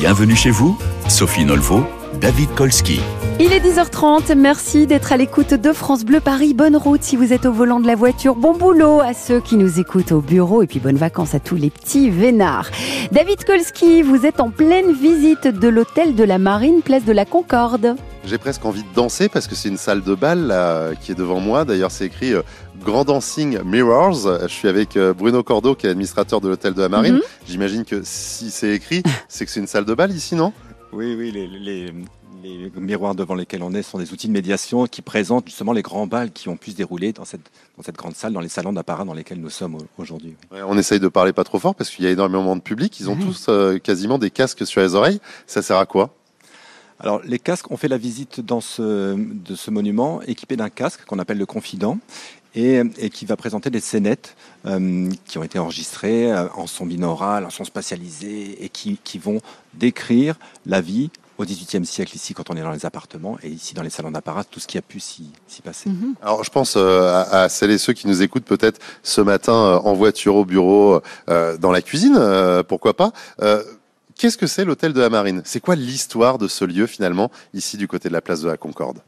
Bienvenue 0.00 0.34
chez 0.34 0.50
vous, 0.50 0.76
Sophie 1.08 1.44
Nolvo, 1.44 1.84
David 2.22 2.54
Kolski. 2.54 3.00
Il 3.40 3.52
est 3.52 3.58
10h30, 3.58 4.36
merci 4.36 4.86
d'être 4.86 5.12
à 5.12 5.16
l'écoute 5.16 5.54
de 5.54 5.72
France 5.72 6.04
Bleu 6.04 6.20
Paris. 6.20 6.54
Bonne 6.54 6.76
route 6.76 7.02
si 7.02 7.16
vous 7.16 7.32
êtes 7.32 7.46
au 7.46 7.52
volant 7.52 7.80
de 7.80 7.86
la 7.88 7.96
voiture. 7.96 8.36
Bon 8.36 8.56
boulot 8.56 9.00
à 9.00 9.12
ceux 9.12 9.40
qui 9.40 9.56
nous 9.56 9.80
écoutent 9.80 10.12
au 10.12 10.20
bureau 10.20 10.62
et 10.62 10.68
puis 10.68 10.78
bonnes 10.78 10.96
vacances 10.96 11.34
à 11.34 11.40
tous 11.40 11.56
les 11.56 11.68
petits 11.68 12.10
vénards. 12.10 12.70
David 13.10 13.42
Kolski, 13.44 14.02
vous 14.02 14.24
êtes 14.24 14.38
en 14.38 14.50
pleine 14.50 14.92
visite 14.92 15.48
de 15.48 15.66
l'hôtel 15.66 16.14
de 16.14 16.22
la 16.22 16.38
Marine, 16.38 16.82
place 16.82 17.04
de 17.04 17.10
la 17.10 17.24
Concorde. 17.24 17.96
J'ai 18.24 18.38
presque 18.38 18.64
envie 18.64 18.84
de 18.84 18.94
danser 18.94 19.28
parce 19.28 19.48
que 19.48 19.56
c'est 19.56 19.68
une 19.68 19.76
salle 19.76 20.02
de 20.02 20.14
bal 20.14 20.46
là, 20.46 20.90
qui 21.00 21.10
est 21.10 21.16
devant 21.16 21.40
moi. 21.40 21.64
D'ailleurs, 21.64 21.90
c'est 21.90 22.06
écrit 22.06 22.34
euh, 22.34 22.42
Grand 22.84 23.04
Dancing 23.04 23.58
Mirrors. 23.64 24.28
Je 24.42 24.46
suis 24.46 24.68
avec 24.68 24.96
euh, 24.96 25.12
Bruno 25.12 25.42
Cordeau, 25.42 25.74
qui 25.74 25.88
est 25.88 25.90
administrateur 25.90 26.40
de 26.40 26.48
l'hôtel 26.48 26.72
de 26.72 26.82
la 26.82 26.88
Marine. 26.88 27.14
Mhm. 27.14 27.22
J'imagine 27.48 27.84
que 27.84 28.02
si 28.04 28.52
c'est 28.52 28.70
écrit, 28.70 29.02
c'est 29.26 29.44
que 29.44 29.50
c'est 29.50 29.58
une 29.58 29.66
salle 29.66 29.86
de 29.86 29.94
bal 29.94 30.12
ici, 30.12 30.36
non? 30.36 30.52
Oui, 30.92 31.14
oui, 31.16 31.30
les, 31.32 31.46
les- 31.46 31.92
les 32.42 32.72
miroirs 32.76 33.14
devant 33.14 33.36
lesquels 33.36 33.62
on 33.62 33.72
est 33.72 33.82
sont 33.82 33.98
des 33.98 34.12
outils 34.12 34.26
de 34.26 34.32
médiation 34.32 34.86
qui 34.86 35.00
présentent 35.00 35.46
justement 35.46 35.72
les 35.72 35.82
grands 35.82 36.08
bals 36.08 36.32
qui 36.32 36.48
ont 36.48 36.56
pu 36.56 36.72
se 36.72 36.76
dérouler 36.76 37.12
dans 37.12 37.24
cette, 37.24 37.52
dans 37.76 37.84
cette 37.84 37.94
grande 37.94 38.16
salle, 38.16 38.32
dans 38.32 38.40
les 38.40 38.48
salons 38.48 38.72
d'apparat 38.72 39.04
dans 39.04 39.14
lesquels 39.14 39.40
nous 39.40 39.48
sommes 39.50 39.76
au- 39.76 39.86
aujourd'hui. 39.96 40.34
Ouais, 40.50 40.60
On 40.66 40.76
essaye 40.76 40.98
de 40.98 41.06
parler 41.06 41.32
pas 41.32 41.44
trop 41.44 41.60
fort 41.60 41.74
parce 41.76 41.88
qu'il 41.88 42.04
y 42.04 42.08
a 42.08 42.10
énormément 42.10 42.56
de 42.56 42.60
public. 42.60 42.98
Ils 42.98 43.08
ont 43.08 43.16
tous 43.16 43.46
euh, 43.48 43.78
quasiment 43.78 44.18
des 44.18 44.30
casques 44.30 44.66
sur 44.66 44.80
les 44.80 44.94
oreilles. 44.96 45.20
Ça 45.46 45.62
sert 45.62 45.76
à 45.76 45.86
quoi? 45.86 46.14
Alors, 46.98 47.20
les 47.24 47.38
casques, 47.38 47.70
on 47.70 47.76
fait 47.76 47.88
la 47.88 47.98
visite 47.98 48.40
dans 48.40 48.60
ce, 48.60 49.14
de 49.16 49.54
ce 49.54 49.70
monument 49.70 50.20
équipé 50.22 50.56
d'un 50.56 50.68
casque 50.68 51.04
qu'on 51.04 51.18
appelle 51.20 51.38
le 51.38 51.46
confident 51.46 51.98
et, 52.54 52.82
et 52.98 53.10
qui 53.10 53.26
va 53.26 53.36
présenter 53.36 53.70
des 53.70 53.80
scénettes 53.80 54.36
euh, 54.66 55.08
qui 55.26 55.38
ont 55.38 55.42
été 55.42 55.58
enregistrées 55.58 56.32
euh, 56.32 56.48
en 56.54 56.66
son 56.66 56.86
binaural, 56.86 57.44
en 57.44 57.50
son 57.50 57.64
spatialisé 57.64 58.64
et 58.64 58.68
qui, 58.68 58.98
qui 59.02 59.18
vont 59.18 59.40
décrire 59.74 60.36
la 60.66 60.80
vie 60.80 61.10
au 61.38 61.44
XVIIIe 61.44 61.86
siècle 61.86 62.14
ici 62.14 62.34
quand 62.34 62.50
on 62.50 62.56
est 62.56 62.62
dans 62.62 62.70
les 62.70 62.84
appartements 62.84 63.38
et 63.42 63.48
ici 63.48 63.74
dans 63.74 63.82
les 63.82 63.90
salons 63.90 64.10
d'apparat, 64.10 64.44
tout 64.44 64.60
ce 64.60 64.66
qui 64.66 64.76
a 64.78 64.82
pu 64.82 65.00
s'y 65.00 65.30
s'y 65.48 65.62
passer. 65.62 65.90
Alors, 66.20 66.44
je 66.44 66.50
pense 66.50 66.74
euh, 66.76 67.08
à, 67.10 67.44
à 67.44 67.48
celles 67.48 67.70
et 67.70 67.78
ceux 67.78 67.94
qui 67.94 68.06
nous 68.06 68.22
écoutent 68.22 68.44
peut-être 68.44 68.80
ce 69.02 69.20
matin 69.22 69.54
euh, 69.54 69.78
en 69.78 69.94
voiture, 69.94 70.36
au 70.36 70.44
bureau, 70.44 71.00
euh, 71.30 71.56
dans 71.56 71.72
la 71.72 71.80
cuisine, 71.82 72.16
euh, 72.18 72.62
pourquoi 72.62 72.94
pas. 72.94 73.12
Euh, 73.40 73.62
Qu'est-ce 74.14 74.38
que 74.38 74.46
c'est 74.46 74.64
l'hôtel 74.64 74.92
de 74.92 75.00
la 75.00 75.08
Marine? 75.08 75.42
C'est 75.44 75.58
quoi 75.58 75.74
l'histoire 75.74 76.38
de 76.38 76.46
ce 76.46 76.64
lieu 76.64 76.86
finalement 76.86 77.30
ici 77.54 77.76
du 77.76 77.88
côté 77.88 78.08
de 78.08 78.12
la 78.12 78.20
place 78.20 78.42
de 78.42 78.48
la 78.48 78.56
Concorde? 78.56 78.98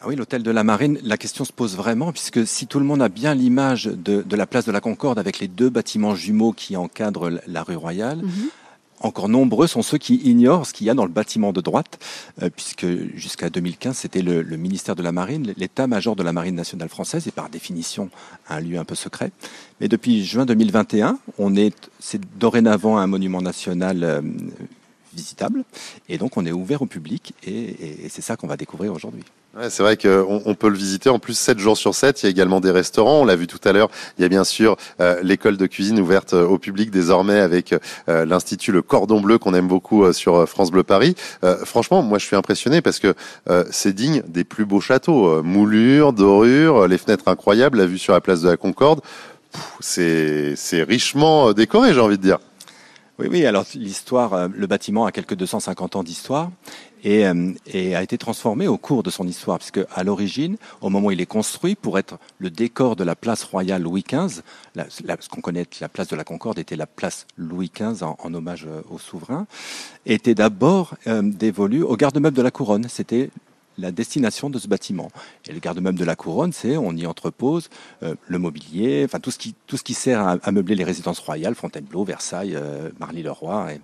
Ah 0.00 0.08
oui, 0.08 0.16
l'hôtel 0.16 0.42
de 0.42 0.50
la 0.50 0.62
Marine, 0.62 0.98
la 1.02 1.16
question 1.16 1.44
se 1.46 1.52
pose 1.52 1.74
vraiment, 1.74 2.12
puisque 2.12 2.46
si 2.46 2.66
tout 2.66 2.78
le 2.78 2.84
monde 2.84 3.00
a 3.00 3.08
bien 3.08 3.34
l'image 3.34 3.86
de, 3.86 4.20
de 4.22 4.36
la 4.36 4.46
place 4.46 4.66
de 4.66 4.72
la 4.72 4.80
Concorde 4.82 5.18
avec 5.18 5.38
les 5.38 5.48
deux 5.48 5.70
bâtiments 5.70 6.14
jumeaux 6.14 6.52
qui 6.52 6.76
encadrent 6.76 7.30
la- 7.46 7.62
rue 7.62 7.76
Royale, 7.76 8.20
encore 9.00 9.28
nombreux 9.30 9.66
sont 9.66 9.80
ceux 9.82 9.96
qui 9.98 10.16
ignorent 10.16 10.66
ce 10.66 10.74
qu'il 10.74 10.86
y 10.86 10.90
a 10.90 10.94
dans 10.94 11.04
le 11.06 11.10
bâtiment 11.10 11.52
de 11.52 11.60
droite, 11.62 11.98
euh, 12.42 12.50
puisque 12.54 12.86
jusqu'à 13.16 13.48
2015, 13.48 13.96
c'était 13.96 14.20
le, 14.22 14.42
le 14.42 14.56
ministère 14.58 14.96
de 14.96 15.02
la 15.02 15.12
Marine, 15.12 15.54
l'état-major 15.56 16.14
de 16.14 16.22
la 16.22 16.32
Marine 16.32 16.54
nationale 16.54 16.88
française, 16.90 17.26
et 17.26 17.30
par 17.30 17.48
définition 17.48 18.10
un 18.50 18.60
lieu 18.60 18.78
un 18.78 18.84
peu 18.84 18.94
secret. 18.94 19.32
Mais 19.80 19.88
depuis 19.88 20.24
juin 20.26 20.44
2021, 20.44 21.18
on 21.38 21.56
est, 21.56 21.74
c'est 22.00 22.20
dorénavant 22.38 22.98
un 22.98 23.06
monument 23.06 23.40
national 23.42 24.04
euh, 24.04 24.20
visitable, 25.14 25.64
et 26.10 26.18
donc 26.18 26.36
on 26.36 26.44
est 26.44 26.52
ouvert 26.52 26.82
au 26.82 26.86
public, 26.86 27.32
et, 27.44 27.50
et- 27.50 28.04
et 28.06 28.08
c'est 28.10 28.22
ça 28.22 28.36
qu'on 28.36 28.46
va 28.46 28.56
découvrir 28.58 28.92
aujourd'hui. 28.92 29.22
C'est 29.70 29.82
vrai 29.82 29.96
qu'on 29.96 30.42
on 30.44 30.54
peut 30.54 30.68
le 30.68 30.76
visiter 30.76 31.08
en 31.08 31.18
plus 31.18 31.32
7 31.32 31.58
jours 31.58 31.78
sur 31.78 31.94
7. 31.94 32.22
Il 32.22 32.26
y 32.26 32.28
a 32.28 32.30
également 32.30 32.60
des 32.60 32.70
restaurants. 32.70 33.22
On 33.22 33.24
l'a 33.24 33.36
vu 33.36 33.46
tout 33.46 33.60
à 33.64 33.72
l'heure. 33.72 33.88
Il 34.18 34.22
y 34.22 34.24
a 34.24 34.28
bien 34.28 34.44
sûr 34.44 34.76
euh, 35.00 35.18
l'école 35.22 35.56
de 35.56 35.66
cuisine 35.66 35.98
ouverte 35.98 36.34
euh, 36.34 36.46
au 36.46 36.58
public 36.58 36.90
désormais 36.90 37.40
avec 37.40 37.72
euh, 37.72 38.26
l'institut 38.26 38.70
Le 38.70 38.82
Cordon 38.82 39.20
Bleu 39.20 39.38
qu'on 39.38 39.54
aime 39.54 39.66
beaucoup 39.66 40.12
sur 40.12 40.46
France 40.48 40.70
Bleu 40.70 40.82
Paris. 40.82 41.14
Franchement, 41.64 42.02
moi 42.02 42.18
je 42.18 42.26
suis 42.26 42.36
impressionné 42.36 42.80
parce 42.80 42.98
que 42.98 43.14
c'est 43.70 43.92
digne 43.92 44.22
des 44.26 44.44
plus 44.44 44.64
beaux 44.64 44.80
châteaux. 44.80 45.42
Moulures, 45.42 46.12
dorures, 46.12 46.86
les 46.86 46.98
fenêtres 46.98 47.28
incroyables, 47.28 47.78
la 47.78 47.86
vue 47.86 47.98
sur 47.98 48.12
la 48.12 48.20
place 48.20 48.42
de 48.42 48.48
la 48.48 48.56
Concorde. 48.56 49.00
C'est 49.80 50.54
richement 50.72 51.52
décoré, 51.52 51.94
j'ai 51.94 52.00
envie 52.00 52.18
de 52.18 52.22
dire. 52.22 52.38
Oui, 53.18 53.28
oui, 53.30 53.46
alors 53.46 53.64
l'histoire, 53.74 54.48
le 54.48 54.66
bâtiment 54.66 55.06
a 55.06 55.12
quelques 55.12 55.34
250 55.34 55.96
ans 55.96 56.02
d'histoire. 56.02 56.50
Et, 57.06 57.24
euh, 57.24 57.52
et, 57.66 57.94
a 57.94 58.02
été 58.02 58.18
transformé 58.18 58.66
au 58.66 58.76
cours 58.78 59.04
de 59.04 59.10
son 59.10 59.28
histoire, 59.28 59.58
puisque 59.58 59.80
à 59.94 60.02
l'origine, 60.02 60.56
au 60.80 60.90
moment 60.90 61.06
où 61.06 61.10
il 61.12 61.20
est 61.20 61.26
construit, 61.26 61.76
pour 61.76 62.00
être 62.00 62.18
le 62.38 62.50
décor 62.50 62.96
de 62.96 63.04
la 63.04 63.14
place 63.14 63.44
royale 63.44 63.82
Louis 63.82 64.04
XV, 64.06 64.42
ce 64.88 65.28
qu'on 65.28 65.40
connaît, 65.40 65.66
la 65.80 65.88
place 65.88 66.08
de 66.08 66.16
la 66.16 66.24
Concorde 66.24 66.58
était 66.58 66.74
la 66.74 66.88
place 66.88 67.28
Louis 67.38 67.70
XV 67.72 68.02
en, 68.02 68.34
hommage 68.34 68.66
au 68.90 68.98
souverain, 68.98 69.46
était 70.04 70.34
d'abord 70.34 70.96
euh, 71.06 71.22
dévolu 71.22 71.84
au 71.84 71.96
garde-meuble 71.96 72.36
de 72.36 72.42
la 72.42 72.50
couronne. 72.50 72.88
C'était 72.88 73.30
la 73.78 73.92
destination 73.92 74.50
de 74.50 74.58
ce 74.58 74.68
bâtiment. 74.68 75.10
Et 75.48 75.52
le 75.52 75.60
garde-meuble 75.60 75.98
de 75.98 76.04
la 76.04 76.16
couronne, 76.16 76.52
c'est 76.52 76.76
on 76.76 76.92
y 76.92 77.06
entrepose 77.06 77.68
euh, 78.02 78.14
le 78.26 78.38
mobilier, 78.38 79.02
enfin 79.04 79.20
tout 79.20 79.30
ce 79.30 79.38
qui 79.38 79.54
tout 79.66 79.76
ce 79.76 79.82
qui 79.82 79.94
sert 79.94 80.20
à, 80.20 80.36
à 80.42 80.52
meubler 80.52 80.74
les 80.74 80.84
résidences 80.84 81.18
royales, 81.18 81.54
Fontainebleau, 81.54 82.04
Versailles, 82.04 82.54
euh, 82.54 82.90
Marly-le-Roi. 83.00 83.72
Et, 83.72 83.80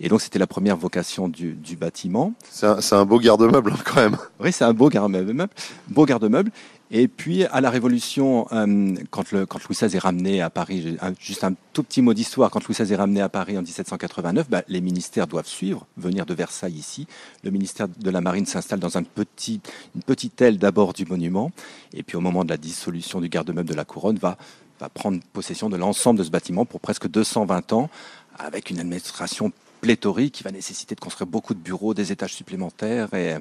et, 0.00 0.08
donc 0.08 0.20
c'était 0.20 0.38
la 0.38 0.46
première 0.46 0.76
vocation 0.76 1.28
du, 1.28 1.52
du 1.52 1.76
bâtiment. 1.76 2.34
C'est 2.50 2.66
un, 2.66 2.78
un, 2.92 3.04
beau 3.04 3.18
garde-meuble 3.18 3.72
hein, 3.72 3.82
quand 3.84 3.96
même. 3.96 4.16
Oui, 4.40 4.52
c'est 4.52 4.64
un 4.64 4.74
beau 4.74 4.88
garde-meuble, 4.88 5.48
beau 5.88 6.04
garde-meuble. 6.04 6.50
Et 6.90 7.08
puis 7.08 7.44
à 7.44 7.60
la 7.60 7.70
Révolution, 7.70 8.46
euh, 8.52 8.94
quand, 9.10 9.32
le, 9.32 9.44
quand, 9.44 9.58
Louis 9.64 9.76
XVI 9.76 9.96
est 9.96 10.00
ramené 10.00 10.40
à 10.40 10.50
Paris, 10.50 10.96
juste 11.18 11.42
un 11.42 11.54
tout 11.72 11.82
petit 11.82 12.00
mot 12.00 12.14
d'histoire, 12.14 12.50
quand 12.50 12.64
Louis 12.64 12.76
XVI 12.76 12.92
est 12.92 12.96
ramené 12.96 13.20
à 13.20 13.28
Paris 13.28 13.58
en 13.58 13.62
1789, 13.62 14.48
bah, 14.48 14.62
les 14.68 14.80
ministères 14.80 15.26
doivent 15.26 15.48
suivre, 15.48 15.86
venir 15.96 16.26
de 16.26 16.34
Versailles 16.34 16.74
ici. 16.74 17.08
Le 17.42 17.50
ministère 17.50 17.88
de 17.88 18.10
la 18.10 18.20
Marine 18.20 18.46
s'installe 18.46 18.78
dans 18.78 18.96
un 18.98 19.02
petit, 19.02 19.60
une 19.96 20.02
petite 20.02 20.40
aile 20.40 20.58
d'abord 20.58 20.92
du 20.92 21.06
monument, 21.06 21.50
et 21.92 22.04
puis 22.04 22.16
au 22.16 22.20
moment 22.20 22.44
de 22.44 22.50
la 22.50 22.56
dissolution 22.56 23.20
du 23.20 23.28
garde-meuble 23.28 23.68
de 23.68 23.74
la 23.74 23.84
Couronne, 23.84 24.18
va, 24.18 24.36
va 24.78 24.88
prendre 24.88 25.18
possession 25.32 25.68
de 25.68 25.76
l'ensemble 25.76 26.20
de 26.20 26.24
ce 26.24 26.30
bâtiment 26.30 26.64
pour 26.64 26.80
presque 26.80 27.08
220 27.08 27.72
ans, 27.72 27.90
avec 28.38 28.70
une 28.70 28.78
administration 28.78 29.52
pléthorique 29.86 30.34
qui 30.34 30.42
va 30.42 30.50
nécessiter 30.50 30.96
de 30.96 31.00
construire 31.00 31.28
beaucoup 31.28 31.54
de 31.54 31.60
bureaux, 31.60 31.94
des 31.94 32.10
étages 32.10 32.34
supplémentaires. 32.34 33.14
Et, 33.14 33.34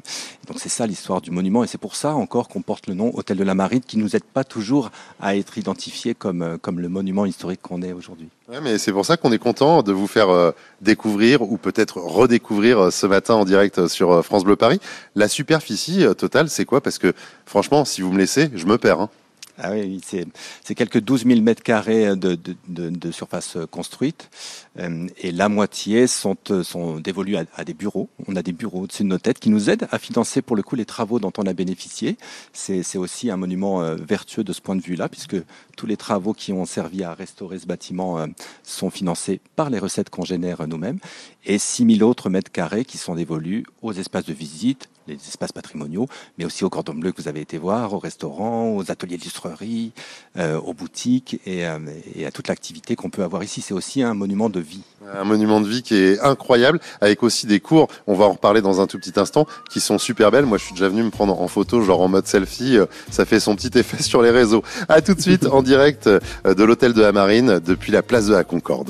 donc 0.48 0.58
c'est 0.58 0.70
ça 0.70 0.86
l'histoire 0.86 1.22
du 1.22 1.32
monument 1.32 1.64
et 1.64 1.68
c'est 1.68 1.80
pour 1.80 1.96
ça 1.96 2.14
encore 2.14 2.48
qu'on 2.48 2.62
porte 2.62 2.86
le 2.86 2.94
nom 2.94 3.10
Hôtel 3.16 3.38
de 3.38 3.44
la 3.44 3.56
Marine 3.56 3.82
qui 3.82 3.98
nous 3.98 4.16
aide 4.16 4.24
pas 4.24 4.44
toujours 4.44 4.92
à 5.20 5.36
être 5.36 5.58
identifié 5.58 6.14
comme, 6.14 6.60
comme 6.62 6.80
le 6.80 6.88
monument 6.88 7.25
historique 7.25 7.62
qu'on 7.64 7.82
est 7.82 7.94
aujourd'hui. 7.94 8.30
Mais 8.62 8.78
c'est 8.78 8.92
pour 8.92 9.06
ça 9.08 9.18
qu'on 9.18 9.32
est 9.32 9.40
content 9.40 9.82
de 9.82 9.92
vous 9.92 10.06
faire 10.06 10.30
euh, 10.30 10.52
découvrir 10.82 11.42
ou 11.42 11.58
peut-être 11.58 11.98
redécouvrir 11.98 12.80
euh, 12.80 12.92
ce 12.92 13.08
matin 13.08 13.34
en 13.34 13.46
direct 13.46 13.88
sur 13.88 14.12
euh, 14.12 14.22
France 14.22 14.44
Bleu 14.44 14.56
Paris. 14.56 14.80
La 15.16 15.28
superficie 15.28 16.06
totale, 16.16 16.50
c'est 16.50 16.66
quoi? 16.66 16.80
Parce 16.80 17.00
que 17.00 17.14
franchement, 17.48 17.86
si 17.86 18.02
vous 18.02 18.12
me 18.12 18.20
laissez, 18.20 18.52
je 18.54 18.68
me 18.68 18.78
perds. 18.78 19.02
Hein. 19.02 19.10
Ah 19.57 19.71
oui, 19.71 20.01
c'est 20.03 20.75
quelques 20.75 21.00
12 21.00 21.25
000 21.25 21.41
mètres 21.41 21.63
carrés 21.63 22.13
de, 22.15 23.12
surface 23.12 23.57
construite 23.71 24.29
euh, 24.79 25.07
et 25.17 25.31
la 25.31 25.47
moitié 25.47 26.07
sont, 26.07 26.35
sont 26.63 27.00
dévolus 27.00 27.38
à, 27.55 27.63
des 27.63 27.74
bureaux. 27.74 28.09
On 28.27 28.35
a 28.35 28.41
des 28.41 28.51
bureaux 28.51 28.81
au-dessus 28.81 29.03
de 29.03 29.07
nos 29.07 29.17
têtes 29.17 29.39
qui 29.39 29.50
nous 29.50 29.69
aident 29.69 29.88
à 29.91 30.00
financer 30.00 30.41
pour 30.41 30.57
le 30.57 30.63
coup 30.63 30.75
les 30.75 30.85
travaux 30.85 31.19
dont 31.19 31.31
on 31.38 31.45
a 31.45 31.53
bénéficié. 31.53 32.17
C'est 32.51 32.97
aussi 32.97 33.31
un 33.31 33.38
monument 33.38 33.81
euh, 33.81 33.95
vertueux 33.95 34.43
de 34.43 34.51
ce 34.51 34.59
point 34.59 34.75
de 34.75 34.81
vue-là 34.81 35.07
puisque 35.07 35.38
tous 35.77 35.85
les 35.85 35.97
travaux 35.97 36.33
qui 36.33 36.51
ont 36.51 36.65
servi 36.65 37.03
à 37.03 37.13
restaurer 37.13 37.59
ce 37.59 37.65
bâtiment 37.65 38.19
euh, 38.19 38.27
sont 38.63 38.89
financés 38.89 39.39
par 39.55 39.69
les 39.69 39.79
recettes 39.79 40.09
qu'on 40.09 40.25
génère 40.25 40.67
nous-mêmes 40.67 41.00
et 41.45 41.59
6 41.59 41.97
000 41.97 42.09
autres 42.09 42.29
mètres 42.29 42.51
carrés 42.51 42.83
qui 42.83 42.97
sont 42.97 43.15
dévolus 43.15 43.65
aux 43.81 43.93
espaces 43.93 44.25
de 44.25 44.33
visite, 44.33 44.89
les 45.07 45.15
espaces 45.15 45.51
patrimoniaux, 45.51 46.07
mais 46.38 46.45
aussi 46.45 46.63
au 46.63 46.69
cordon 46.69 46.93
bleu 46.93 47.12
que 47.12 47.21
vous 47.21 47.27
avez 47.27 47.41
été 47.41 47.57
voir, 47.57 47.93
au 47.93 48.00
restaurant, 48.00 48.75
aux 48.75 48.91
ateliers 48.91 49.17
d'illustrerie, 49.17 49.91
euh, 50.38 50.59
aux 50.59 50.74
boutiques 50.74 51.39
et, 51.45 51.67
euh, 51.67 51.79
et 52.15 52.25
à 52.25 52.31
toute 52.31 52.47
l'activité 52.47 52.95
qu'on 52.95 53.09
peut 53.09 53.24
avoir 53.24 53.43
ici. 53.43 53.62
C'est 53.62 53.74
aussi 53.74 54.01
un 54.01 54.13
monument 54.13 54.50
de 54.50 54.59
vie. 54.59 54.83
Un 55.13 55.24
monument 55.24 55.62
de 55.62 55.67
vie 55.67 55.83
qui 55.83 55.95
est 55.95 56.19
incroyable, 56.21 56.79
avec 57.01 57.24
aussi 57.24 57.45
des 57.45 57.59
cours, 57.59 57.88
on 58.07 58.15
va 58.15 58.25
en 58.25 58.31
reparler 58.31 58.62
dans 58.62 58.81
un 58.81 58.88
tout 58.88 58.97
petit 58.97 59.19
instant, 59.19 59.45
qui 59.69 59.79
sont 59.79 59.97
super 59.97 60.31
belles. 60.31 60.45
Moi, 60.45 60.57
je 60.57 60.63
suis 60.65 60.74
déjà 60.74 60.89
venu 60.89 61.03
me 61.03 61.12
prendre 61.12 61.39
en 61.39 61.47
photo, 61.47 61.81
genre 61.81 62.01
en 62.01 62.07
mode 62.07 62.27
selfie. 62.27 62.77
Ça 63.12 63.25
fait 63.25 63.39
son 63.39 63.55
petit 63.55 63.77
effet 63.77 64.01
sur 64.01 64.21
les 64.21 64.31
réseaux. 64.31 64.63
À 64.89 65.01
tout 65.01 65.13
de 65.13 65.21
suite 65.21 65.45
en 65.45 65.62
direct 65.62 66.09
de 66.09 66.63
l'hôtel 66.63 66.93
de 66.93 67.01
la 67.01 67.12
Marine 67.12 67.59
depuis 67.59 67.91
la 67.91 68.01
place 68.01 68.25
de 68.27 68.33
la 68.33 68.43
Concorde. 68.43 68.89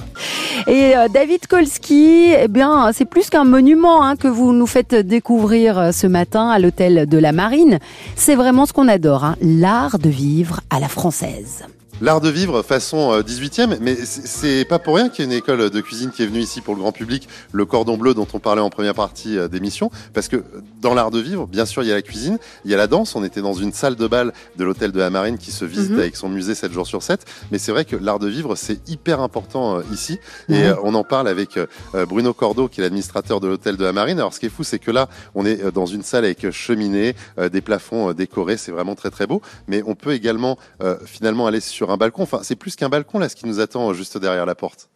Et 0.68 0.96
euh, 0.96 1.08
David 1.10 1.48
Kolski, 1.48 2.32
eh 2.32 2.48
bien, 2.48 2.92
c'est 2.94 3.06
plus 3.06 3.30
qu'un 3.30 3.44
monument 3.44 4.04
hein, 4.04 4.16
que 4.16 4.28
vous 4.28 4.52
nous 4.54 4.68
faites 4.68 4.96
découvrir 4.96 5.94
ce 5.94 6.05
matin 6.08 6.50
à 6.50 6.60
l'hôtel 6.60 7.08
de 7.08 7.18
la 7.18 7.32
Marine. 7.32 7.80
C'est 8.16 8.36
vraiment 8.36 8.66
ce 8.66 8.74
qu'on 8.74 8.88
adore, 8.88 9.24
hein, 9.24 9.36
l'art 9.42 10.00
de 10.00 10.10
vivre 10.10 10.62
à 10.70 10.80
la 10.80 10.88
française. 10.88 11.66
L'art 12.02 12.20
de 12.20 12.30
vivre 12.30 12.62
façon 12.62 13.22
18e, 13.22 13.78
mais 13.80 13.96
c'est 13.96 14.66
pas 14.66 14.80
pour 14.80 14.98
rien 14.98 15.08
qu'il 15.08 15.24
y 15.24 15.28
a 15.30 15.32
une 15.32 15.38
école 15.38 15.70
de 15.70 15.82
cuisine 15.82 16.12
qui 16.12 16.24
est 16.24 16.26
venue 16.26 16.42
ici 16.42 16.60
pour 16.60 16.76
le 16.76 16.82
grand 16.82 16.92
public, 16.92 17.30
le 17.54 17.66
Cordon 17.66 17.96
Bleu 17.96 18.14
dont 18.14 18.28
on 18.34 18.40
parlait 18.40 18.62
en 18.62 18.70
première 18.70 18.96
partie 18.96 19.38
d'émission, 19.50 19.90
parce 20.14 20.28
que 20.28 20.44
dans 20.82 20.94
l'art 20.94 21.10
de 21.10 21.20
vivre, 21.20 21.48
bien 21.48 21.66
sûr, 21.66 21.84
il 21.84 21.88
y 21.88 21.94
a 21.94 21.96
la 21.96 22.02
cuisine, 22.02 22.38
il 22.66 22.72
y 22.72 22.74
a 22.74 22.78
la 22.78 22.88
danse, 22.88 23.16
on 23.16 23.24
était 23.24 23.40
dans 23.40 23.54
une 23.54 23.72
salle 23.72 23.96
de 23.96 24.08
bal 24.08 24.34
de 24.58 24.64
l'hôtel 24.66 24.92
de 24.92 25.00
la 25.00 25.10
Marine 25.10 25.38
qui 25.38 25.52
se 25.52 25.64
visite 25.64 25.92
mmh. 25.92 26.00
avec 26.00 26.18
son 26.18 26.28
musée 26.28 26.54
7 26.54 26.74
jours 26.74 26.86
sur 26.86 27.02
7, 27.02 27.26
mais 27.52 27.60
c'est 27.60 27.72
vrai 27.72 27.86
que 27.86 27.96
l'art 27.96 28.20
de 28.20 28.28
vivre, 28.28 28.56
c'est 28.56 28.90
hyper 28.90 29.22
important 29.22 29.80
ici, 29.94 30.20
et 30.50 30.68
mmh. 30.68 30.76
on 30.84 30.96
en 30.96 31.06
parle 31.06 31.30
avec 31.30 31.58
Bruno 31.94 32.34
Cordeau, 32.34 32.68
qui 32.68 32.82
est 32.82 32.84
l'administrateur 32.84 33.40
de 33.40 33.48
l'hôtel 33.48 33.78
de 33.78 33.86
la 33.86 33.94
Marine. 33.94 34.20
Alors 34.20 34.34
ce 34.34 34.42
qui 34.42 34.48
est 34.48 34.50
fou, 34.50 34.66
c'est 34.66 34.80
que 34.80 34.92
là, 34.92 35.08
on 35.34 35.46
est 35.46 35.72
dans 35.72 35.86
une 35.86 36.04
salle 36.04 36.26
avec 36.26 36.52
cheminée, 36.52 37.16
des 37.54 37.62
plafonds 37.62 38.12
décorés, 38.12 38.58
c'est 38.58 38.74
vraiment 38.74 38.96
très 38.96 39.12
très 39.12 39.28
beau, 39.28 39.42
mais 39.70 39.82
on 39.88 39.96
peut 39.96 40.12
également 40.12 40.58
finalement 41.06 41.48
aller 41.48 41.62
sur 41.62 41.85
un 41.92 41.98
balcon. 41.98 42.24
Enfin, 42.24 42.40
c'est 42.44 42.56
plus 42.56 42.76
qu'un 42.76 42.90
balcon 42.90 43.20
là, 43.20 43.30
ce 43.30 43.36
qui 43.36 43.46
nous 43.46 43.60
attend 43.60 43.94
juste 43.94 44.18
derrière 44.18 44.46
la 44.46 44.56
porte. 44.56 44.90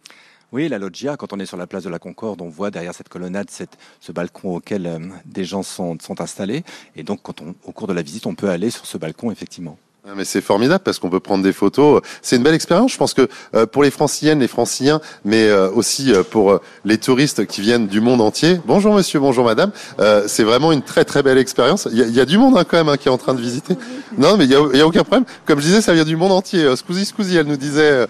Oui, 0.52 0.68
la 0.68 0.80
loggia, 0.80 1.16
quand 1.16 1.32
on 1.32 1.40
est 1.40 1.46
sur 1.46 1.58
la 1.58 1.68
place 1.68 1.84
de 1.84 1.90
la 1.90 2.00
Concorde, 2.00 2.42
on 2.42 2.50
voit 2.50 2.72
derrière 2.72 2.96
cette 2.96 3.10
colonnade 3.10 3.52
ce 3.52 4.12
balcon 4.12 4.56
auquel 4.56 4.88
euh, 4.88 5.00
des 5.26 5.46
gens 5.46 5.62
sont, 5.62 5.96
sont 6.02 6.22
installés. 6.22 6.64
Et 6.96 7.04
donc, 7.04 7.22
quand 7.22 7.42
on, 7.42 7.54
au 7.66 7.72
cours 7.72 7.88
de 7.88 7.94
la 7.94 8.02
visite, 8.02 8.26
on 8.26 8.34
peut 8.34 8.50
aller 8.50 8.72
sur 8.72 8.88
ce 8.88 8.98
balcon, 8.98 9.30
effectivement. 9.30 9.78
Mais 10.16 10.26
c'est 10.26 10.42
formidable 10.42 10.84
parce 10.84 10.98
qu'on 10.98 11.10
peut 11.10 11.20
prendre 11.20 11.44
des 11.44 11.54
photos. 11.54 12.02
C'est 12.22 12.36
une 12.36 12.44
belle 12.44 12.56
expérience. 12.56 12.92
Je 12.92 12.98
pense 12.98 13.14
que 13.14 13.28
euh, 13.56 13.66
pour 13.66 13.84
les 13.84 13.92
franciliennes, 13.92 14.40
les 14.40 14.48
franciliens, 14.48 15.02
mais 15.24 15.48
euh, 15.48 15.70
aussi 15.70 16.12
euh, 16.12 16.24
pour 16.24 16.60
les 16.84 16.98
touristes 16.98 17.46
qui 17.46 17.62
viennent 17.62 17.88
du 17.88 18.02
monde 18.02 18.22
entier. 18.22 18.60
Bonjour 18.66 18.96
monsieur, 18.96 19.20
bonjour 19.20 19.46
madame. 19.46 19.72
c'est 20.28 20.44
vraiment 20.44 20.72
une 20.72 20.82
très 20.82 21.06
très 21.06 21.22
belle 21.22 21.38
expérience. 21.38 21.88
Il 21.92 21.98
y 21.98 22.20
a, 22.20 22.26
du 22.26 22.38
monde 22.38 22.58
hein, 22.58 22.64
quand 22.68 22.78
même 22.78 22.90
hein, 22.90 22.98
qui 22.98 23.08
est 23.08 23.12
en 23.12 23.18
train 23.18 23.34
de 23.34 23.42
visiter. 23.42 23.76
Non, 24.18 24.38
mais 24.38 24.46
il 24.46 24.52
y 24.52 24.56
a, 24.82 24.88
aucun 24.88 25.04
problème. 25.04 25.26
Comme 25.46 25.60
je 25.60 25.66
disais, 25.66 25.82
ça 25.82 25.94
vient 25.94 26.06
du 26.06 26.16
monde 26.16 26.32
entier. 26.32 26.76
Scusi, 26.76 27.06
scusi, 27.06 27.38
elle 27.38 27.48
nous 27.48 27.58
disait 27.58 28.06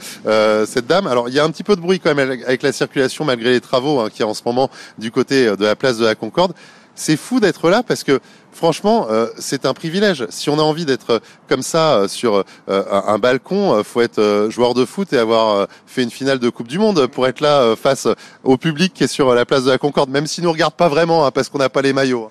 cette 0.66 0.88
dame. 0.88 1.08
Alors 1.08 1.28
il 1.28 1.36
y 1.36 1.40
a 1.40 1.44
un 1.44 1.52
petit 1.52 1.64
peu 1.64 1.76
de 1.76 1.82
bruit 1.82 2.00
quand 2.00 2.16
même 2.16 2.32
avec 2.46 2.64
la 2.64 2.72
circulation 2.72 3.26
malgré 3.26 3.52
les 3.52 3.62
travaux 3.62 4.00
hein, 4.00 4.10
qui 4.14 4.24
a 4.24 4.28
en 4.28 4.34
ce 4.34 4.42
moment 4.46 4.70
du 4.98 5.12
côté 5.12 5.46
de 5.56 5.66
la 5.66 5.76
place 5.76 5.98
de 5.98 6.06
la 6.06 6.16
Concorde. 6.16 6.54
C'est 7.00 7.16
fou 7.16 7.40
d'être 7.40 7.70
là 7.70 7.82
parce 7.82 8.04
que 8.04 8.20
franchement, 8.52 9.08
euh, 9.10 9.28
c'est 9.38 9.66
un 9.66 9.74
privilège. 9.74 10.26
Si 10.30 10.50
on 10.50 10.60
a 10.60 10.62
envie 10.62 10.84
d'être 10.84 11.22
comme 11.48 11.62
ça 11.62 11.94
euh, 11.94 12.08
sur 12.10 12.44
euh, 12.68 12.84
un, 12.92 13.18
balcon, 13.18 13.82
faut 13.86 14.02
être 14.02 14.50
joueur 14.50 14.74
de 14.74 14.84
foot 14.84 15.14
et 15.14 15.18
avoir 15.18 15.70
fait 15.86 16.04
une 16.04 16.12
finale 16.12 16.40
de 16.40 16.50
Coupe 16.50 16.68
du 16.68 16.78
Monde 16.78 17.08
pour 17.08 17.26
être 17.26 17.40
là 17.40 17.74
face 17.78 18.06
au 18.44 18.58
public 18.58 18.94
qui 18.94 19.06
est 19.06 19.08
sur 19.08 19.34
la 19.34 19.46
place 19.46 19.64
de 19.64 19.70
la 19.70 19.78
Concorde, 19.78 20.10
même 20.10 20.28
s'il 20.28 20.44
nous 20.44 20.52
regarde 20.52 20.74
pas 20.74 20.90
vraiment 20.90 21.26
hein, 21.26 21.32
parce 21.32 21.48
qu'on 21.48 21.60
n'a 21.60 21.70
pas 21.70 21.82
les 21.82 21.94
maillots. 21.94 22.30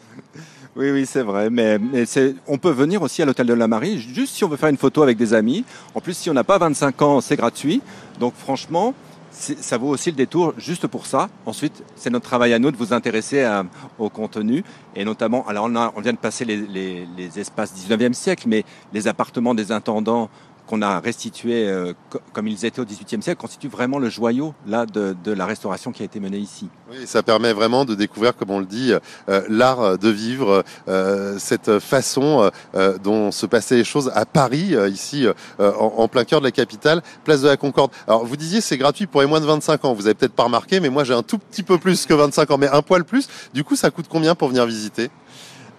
Oui, 0.77 0.91
oui, 0.91 1.07
c'est 1.07 1.23
vrai. 1.23 1.49
Mais, 1.49 1.79
mais 1.79 2.05
on 2.47 2.59
peut 2.59 2.71
venir 2.71 3.01
aussi 3.01 3.23
à 3.23 3.25
l'hôtel 3.25 3.47
de 3.47 3.55
la 3.55 3.69
Marie, 3.69 3.99
juste 4.15 4.35
si 4.35 4.45
on 4.45 4.49
veut 4.51 4.59
faire 4.59 4.69
une 4.69 4.77
photo 4.77 5.03
avec 5.03 5.17
des 5.17 5.33
amis. 5.33 5.65
En 5.95 6.03
plus, 6.03 6.13
si 6.13 6.29
on 6.29 6.35
n'a 6.35 6.45
pas 6.45 6.59
25 6.59 7.01
ans, 7.01 7.21
c'est 7.23 7.37
gratuit. 7.37 7.81
Donc 8.21 8.35
franchement, 8.37 8.95
ça 9.39 9.79
vaut 9.79 9.89
aussi 9.89 10.11
le 10.11 10.17
détour 10.17 10.55
juste 10.59 10.87
pour 10.87 11.07
ça. 11.07 11.29
Ensuite, 11.47 11.85
c'est 11.97 12.11
notre 12.11 12.25
travail 12.27 12.53
à 12.53 12.59
nous 12.59 12.71
de 12.71 12.77
vous 12.77 12.93
intéresser 12.93 13.43
à, 13.43 13.65
au 13.99 14.09
contenu 14.11 14.65
et 14.97 15.05
notamment, 15.05 15.47
alors 15.47 15.71
on 15.97 16.01
vient 16.01 16.13
de 16.13 16.19
passer 16.19 16.45
les, 16.45 16.57
les, 16.57 17.07
les, 17.17 17.39
espaces 17.39 17.73
19e 17.75 18.13
siècle, 18.13 18.45
mais 18.49 18.65
les 18.93 19.07
appartements 19.07 19.55
des 19.55 19.71
intendants 19.71 20.29
qu'on 20.69 20.83
a 20.83 21.01
restitués 21.01 21.67
euh, 21.67 21.95
comme 22.33 22.47
ils 22.47 22.65
étaient 22.65 22.81
au 22.81 22.85
XVIIIe 22.85 23.23
siècle 23.23 23.41
constituent 23.41 23.69
vraiment 23.69 23.99
le 23.99 24.11
joyau 24.11 24.55
là 24.67 24.85
de, 24.87 25.17
la 25.33 25.47
restauration 25.47 25.93
qui 25.93 26.03
a 26.03 26.05
été 26.05 26.21
menée 26.21 26.39
ici. 26.39 26.69
Oui, 26.91 27.07
ça 27.07 27.23
permet 27.23 27.53
vraiment 27.53 27.85
de 27.85 27.95
découvrir, 27.95 28.37
comme 28.37 28.51
on 28.51 28.61
le 28.61 28.67
dit, 28.67 28.93
euh, 29.29 29.43
l'art 29.49 29.99
de 29.99 30.09
vivre, 30.09 30.65
euh, 30.89 31.39
cette 31.39 31.79
façon 31.79 32.51
dont 33.03 33.31
se 33.31 33.47
passaient 33.47 33.77
les 33.77 33.85
choses 33.85 34.11
à 34.15 34.27
Paris, 34.27 34.75
ici, 34.91 35.27
en, 35.59 35.65
en, 35.65 36.09
plein 36.09 36.25
cœur 36.25 36.41
de 36.41 36.47
la 36.47 36.51
capitale, 36.51 37.03
place 37.25 37.43
de 37.43 37.49
la 37.49 37.57
Concorde. 37.57 37.91
Alors, 38.07 38.25
vous 38.25 38.37
disiez 38.37 38.61
c'est 38.61 38.77
gratuit 38.77 39.07
pour 39.07 39.21
les 39.21 39.27
moins 39.27 39.41
de 39.41 39.47
25 39.47 39.85
ans. 39.85 39.95
Vous 39.95 40.07
avez 40.07 40.15
peut-être 40.15 40.33
pas 40.33 40.45
remarqué, 40.45 40.81
mais 40.81 40.89
moi 40.89 41.05
j'ai 41.05 41.15
un 41.15 41.23
tout 41.23 41.39
petit 41.39 41.63
peu 41.63 41.79
plus 41.79 42.07
que 42.07 42.15
25 42.15 42.51
ans, 42.51 42.59
mais 42.59 42.69
un 42.69 42.83
poil 42.83 43.05
plus. 43.05 43.29
Du 43.55 43.65
coup, 43.65 43.77
ça 43.77 43.91
coûte 43.91 44.07
combien 44.09 44.35
pour 44.35 44.49
venir 44.49 44.67
visiter? 44.67 45.11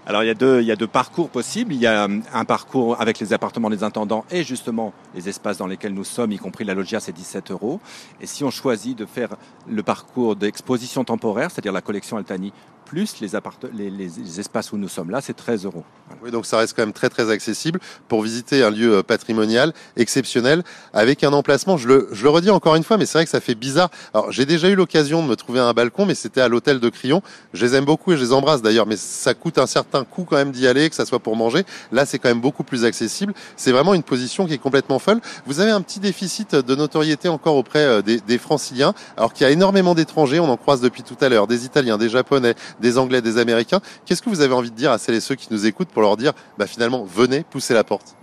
Alors 0.10 0.24
il 0.24 0.26
y, 0.26 0.32
a 0.32 0.34
deux, 0.34 0.62
il 0.62 0.66
y 0.66 0.72
a 0.72 0.76
deux 0.76 0.88
parcours 0.88 1.30
possibles. 1.30 1.72
Il 1.72 1.80
y 1.80 1.86
a 1.86 2.08
un 2.34 2.46
parcours 2.46 3.00
avec 3.00 3.20
les 3.20 3.32
appartements 3.32 3.70
des 3.70 3.84
intendants 3.84 4.26
et 4.32 4.44
justement 4.44 4.92
les 5.14 5.30
espaces 5.30 5.60
dans 5.60 5.68
lesquels 5.68 5.94
nous 5.94 6.04
sommes, 6.04 6.32
y 6.32 6.40
compris 6.40 6.66
la 6.66 6.74
loggia, 6.74 7.00
c'est 7.00 7.12
17 7.12 7.52
euros. 7.52 7.80
Et 8.20 8.26
si 8.26 8.44
on 8.44 8.50
choisit 8.50 8.98
de 8.98 9.06
faire 9.06 9.30
le 9.70 9.84
parcours 9.84 10.36
d'exposition 10.36 11.04
temporaire, 11.04 11.52
c'est-à-dire 11.52 11.74
la 11.74 11.82
collection 11.82 12.18
Altani 12.18 12.54
plus 12.90 13.22
les, 13.22 14.40
espaces 14.40 14.72
où 14.72 14.78
nous 14.78 14.88
sommes 14.88 15.12
là, 15.12 15.22
c'est 15.22 15.36
13 15.36 15.66
euros. 15.66 15.84
Oui, 16.24 16.32
donc 16.32 16.48
ça 16.48 16.58
reste 16.58 16.76
quand 16.76 16.82
même 16.82 16.92
très 16.92 17.10
très 17.10 17.30
accessible 17.30 17.80
pour 18.08 18.24
visiter 18.24 18.64
un 18.64 18.72
lieu 18.72 18.98
euh, 18.98 19.04
patrimonial 19.04 19.74
exceptionnel 19.96 20.64
avec 20.92 21.24
un 21.24 21.32
emplacement. 21.32 21.78
Je 21.78 21.88
le, 21.88 22.10
je 22.12 22.24
le 22.24 22.32
redis 22.32 22.50
encore 22.50 22.76
une 22.76 22.84
fois, 22.84 22.98
mais 22.98 23.06
c'est 23.06 23.20
vrai 23.20 23.26
que 23.26 23.30
ça 23.30 23.42
fait 23.42 23.54
bizarre. 23.54 23.92
Alors 24.16 24.32
j'ai 24.32 24.48
déjà 24.48 24.70
eu 24.70 24.76
l'occasion 24.76 25.22
de 25.22 25.28
me 25.28 25.36
trouver 25.36 25.60
un 25.60 25.72
balcon, 25.74 26.08
mais 26.08 26.16
c'était 26.16 26.42
à 26.42 26.48
l'hôtel 26.48 26.80
de 26.80 26.90
Crillon. 26.90 27.22
Je 27.54 27.64
les 27.64 27.76
aime 27.76 27.86
beaucoup 27.86 28.12
et 28.12 28.18
je 28.18 28.24
les 28.24 28.34
embrasse 28.34 28.64
d'ailleurs, 28.64 28.88
mais 28.88 28.98
ça 28.98 29.36
coûte 29.36 29.60
un 29.60 29.68
certain 29.68 30.04
coût 30.04 30.24
quand 30.24 30.38
même 30.38 30.52
d'y 30.52 30.66
aller, 30.66 30.90
que 30.90 30.96
ça 30.96 31.06
soit 31.06 31.20
pour 31.20 31.36
manger. 31.36 31.66
Là, 31.92 32.08
c'est 32.08 32.18
quand 32.18 32.30
même 32.30 32.42
beaucoup 32.42 32.64
plus 32.64 32.86
accessible. 32.86 33.36
C'est 33.56 33.72
vraiment 33.72 33.94
une 33.94 34.04
position 34.04 34.48
qui 34.48 34.56
est 34.56 34.58
complètement 34.58 34.98
folle. 34.98 35.22
Vous 35.46 35.60
avez 35.60 35.70
un 35.70 35.82
petit 35.82 36.00
déficit 36.00 36.56
de 36.56 36.76
notoriété 36.76 37.30
encore 37.30 37.56
auprès 37.56 37.86
euh, 37.86 38.02
des, 38.02 38.20
des 38.20 38.40
Franciliens, 38.40 38.96
alors 39.16 39.32
qu'il 39.32 39.46
y 39.46 39.48
a 39.48 39.52
énormément 39.52 39.94
d'étrangers. 39.94 40.40
On 40.40 40.50
en 40.50 40.58
croise 40.58 40.82
depuis 40.82 41.04
tout 41.04 41.18
à 41.22 41.30
l'heure, 41.30 41.46
des 41.46 41.66
Italiens, 41.66 42.00
des 42.00 42.10
Japonais, 42.10 42.56
des 42.80 42.98
Anglais, 42.98 43.22
des 43.22 43.38
Américains. 43.38 43.82
Qu'est-ce 44.06 44.22
que 44.22 44.30
vous 44.30 44.42
avez 44.42 44.54
envie 44.54 44.72
de 44.72 44.76
dire 44.76 44.92
à 44.92 44.98
celles 44.98 45.16
et 45.16 45.22
ceux 45.22 45.36
qui 45.36 45.48
nous 45.52 45.66
écoutent 45.66 45.90
pour 45.90 46.02
leur 46.02 46.18
dire, 46.18 46.34
bah, 46.58 46.68
finalement, 46.68 47.04
venez, 47.04 47.44
poussez 47.50 47.74
la 47.74 47.84
porte? 47.84 48.16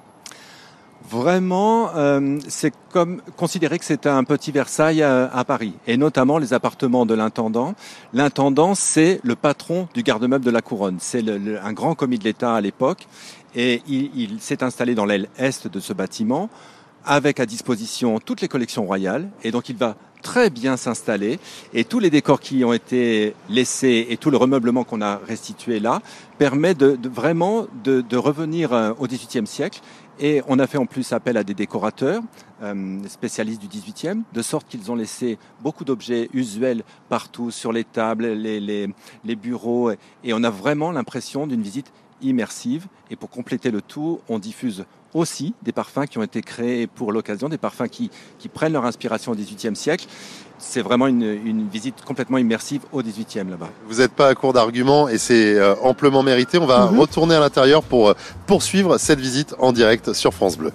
Vraiment, 1.08 1.90
euh, 1.94 2.38
c'est 2.48 2.72
comme 2.90 3.20
considérer 3.36 3.78
que 3.78 3.84
c'est 3.84 4.06
un 4.06 4.24
petit 4.24 4.50
Versailles 4.50 5.04
à, 5.04 5.44
Paris, 5.46 5.74
et 5.86 5.96
notamment 5.96 6.38
les 6.38 6.52
appartements 6.52 7.06
de 7.06 7.14
l'intendant. 7.14 7.74
L'intendant, 8.12 8.74
c'est 8.74 9.20
le 9.22 9.36
patron 9.36 9.88
du 9.94 10.02
garde-meuble 10.02 10.44
de 10.44 10.50
la 10.50 10.62
couronne. 10.62 10.96
C'est 11.00 11.22
un 11.62 11.72
grand 11.72 11.94
commis 11.94 12.18
de 12.18 12.24
l'État 12.24 12.54
à 12.54 12.60
l'époque, 12.60 13.06
et 13.54 13.82
il, 13.86 14.10
il 14.16 14.40
s'est 14.40 14.64
installé 14.64 14.96
dans 14.96 15.04
l'aile 15.04 15.28
est 15.38 15.68
de 15.68 15.78
ce 15.78 15.92
bâtiment 15.92 16.50
avec 17.06 17.38
à 17.38 17.46
disposition 17.46 18.18
toutes 18.18 18.40
les 18.40 18.48
collections 18.48 18.84
royales, 18.84 19.28
et 19.44 19.52
donc 19.52 19.68
il 19.68 19.76
va 19.76 19.96
très 20.22 20.50
bien 20.50 20.76
s'installer. 20.76 21.38
Et 21.72 21.84
tous 21.84 21.98
les 21.98 22.10
décors 22.10 22.40
qui 22.40 22.64
ont 22.64 22.72
été 22.72 23.34
laissés 23.48 24.06
et 24.10 24.16
tout 24.16 24.30
le 24.30 24.36
remeublement 24.36 24.84
qu'on 24.84 25.00
a 25.00 25.16
restitué 25.16 25.80
là 25.80 26.00
permet 26.38 26.74
de, 26.74 26.98
vraiment 27.08 27.66
de, 27.84 28.16
revenir 28.16 28.72
euh, 28.72 28.92
au 28.98 29.06
XVIIIe 29.06 29.46
siècle. 29.46 29.80
Et 30.18 30.42
on 30.48 30.58
a 30.58 30.66
fait 30.66 30.78
en 30.78 30.86
plus 30.86 31.12
appel 31.12 31.36
à 31.36 31.44
des 31.44 31.52
décorateurs 31.52 32.22
euh, 32.62 32.98
spécialistes 33.06 33.60
du 33.60 33.68
XVIIIe, 33.68 34.22
de 34.32 34.42
sorte 34.42 34.66
qu'ils 34.66 34.90
ont 34.90 34.94
laissé 34.94 35.38
beaucoup 35.60 35.84
d'objets 35.84 36.30
usuels 36.32 36.82
partout 37.10 37.50
sur 37.50 37.70
les 37.70 37.84
tables, 37.84 38.26
les, 38.26 38.60
les, 38.60 38.88
les 39.24 39.36
bureaux. 39.36 39.90
Et 40.24 40.32
on 40.32 40.42
a 40.42 40.50
vraiment 40.50 40.90
l'impression 40.90 41.46
d'une 41.46 41.62
visite 41.62 41.92
immersive. 42.22 42.86
Et 43.10 43.16
pour 43.16 43.30
compléter 43.30 43.70
le 43.70 43.82
tout, 43.82 44.20
on 44.28 44.38
diffuse 44.38 44.84
aussi 45.14 45.54
des 45.62 45.72
parfums 45.72 46.06
qui 46.08 46.18
ont 46.18 46.22
été 46.22 46.42
créés 46.42 46.86
pour 46.86 47.12
l'occasion, 47.12 47.48
des 47.48 47.58
parfums 47.58 47.88
qui, 47.90 48.10
qui, 48.38 48.48
prennent 48.48 48.72
leur 48.72 48.84
inspiration 48.84 49.32
au 49.32 49.34
XVIIIe 49.34 49.76
siècle. 49.76 50.06
C'est 50.58 50.80
vraiment 50.80 51.06
une, 51.06 51.22
une, 51.22 51.68
visite 51.68 52.02
complètement 52.04 52.38
immersive 52.38 52.82
au 52.92 53.02
XVIIIe 53.02 53.48
là-bas. 53.50 53.68
Vous 53.88 53.98
n'êtes 53.98 54.12
pas 54.12 54.28
à 54.28 54.34
court 54.34 54.52
d'arguments 54.52 55.08
et 55.08 55.18
c'est 55.18 55.54
euh, 55.54 55.74
amplement 55.82 56.22
mérité. 56.22 56.58
On 56.58 56.66
va 56.66 56.86
-hmm. 56.86 56.98
retourner 56.98 57.34
à 57.34 57.40
l'intérieur 57.40 57.82
pour 57.82 58.08
euh, 58.08 58.14
poursuivre 58.46 58.98
cette 58.98 59.20
visite 59.20 59.54
en 59.58 59.72
direct 59.72 60.12
sur 60.12 60.32
France 60.32 60.56
Bleu. 60.56 60.72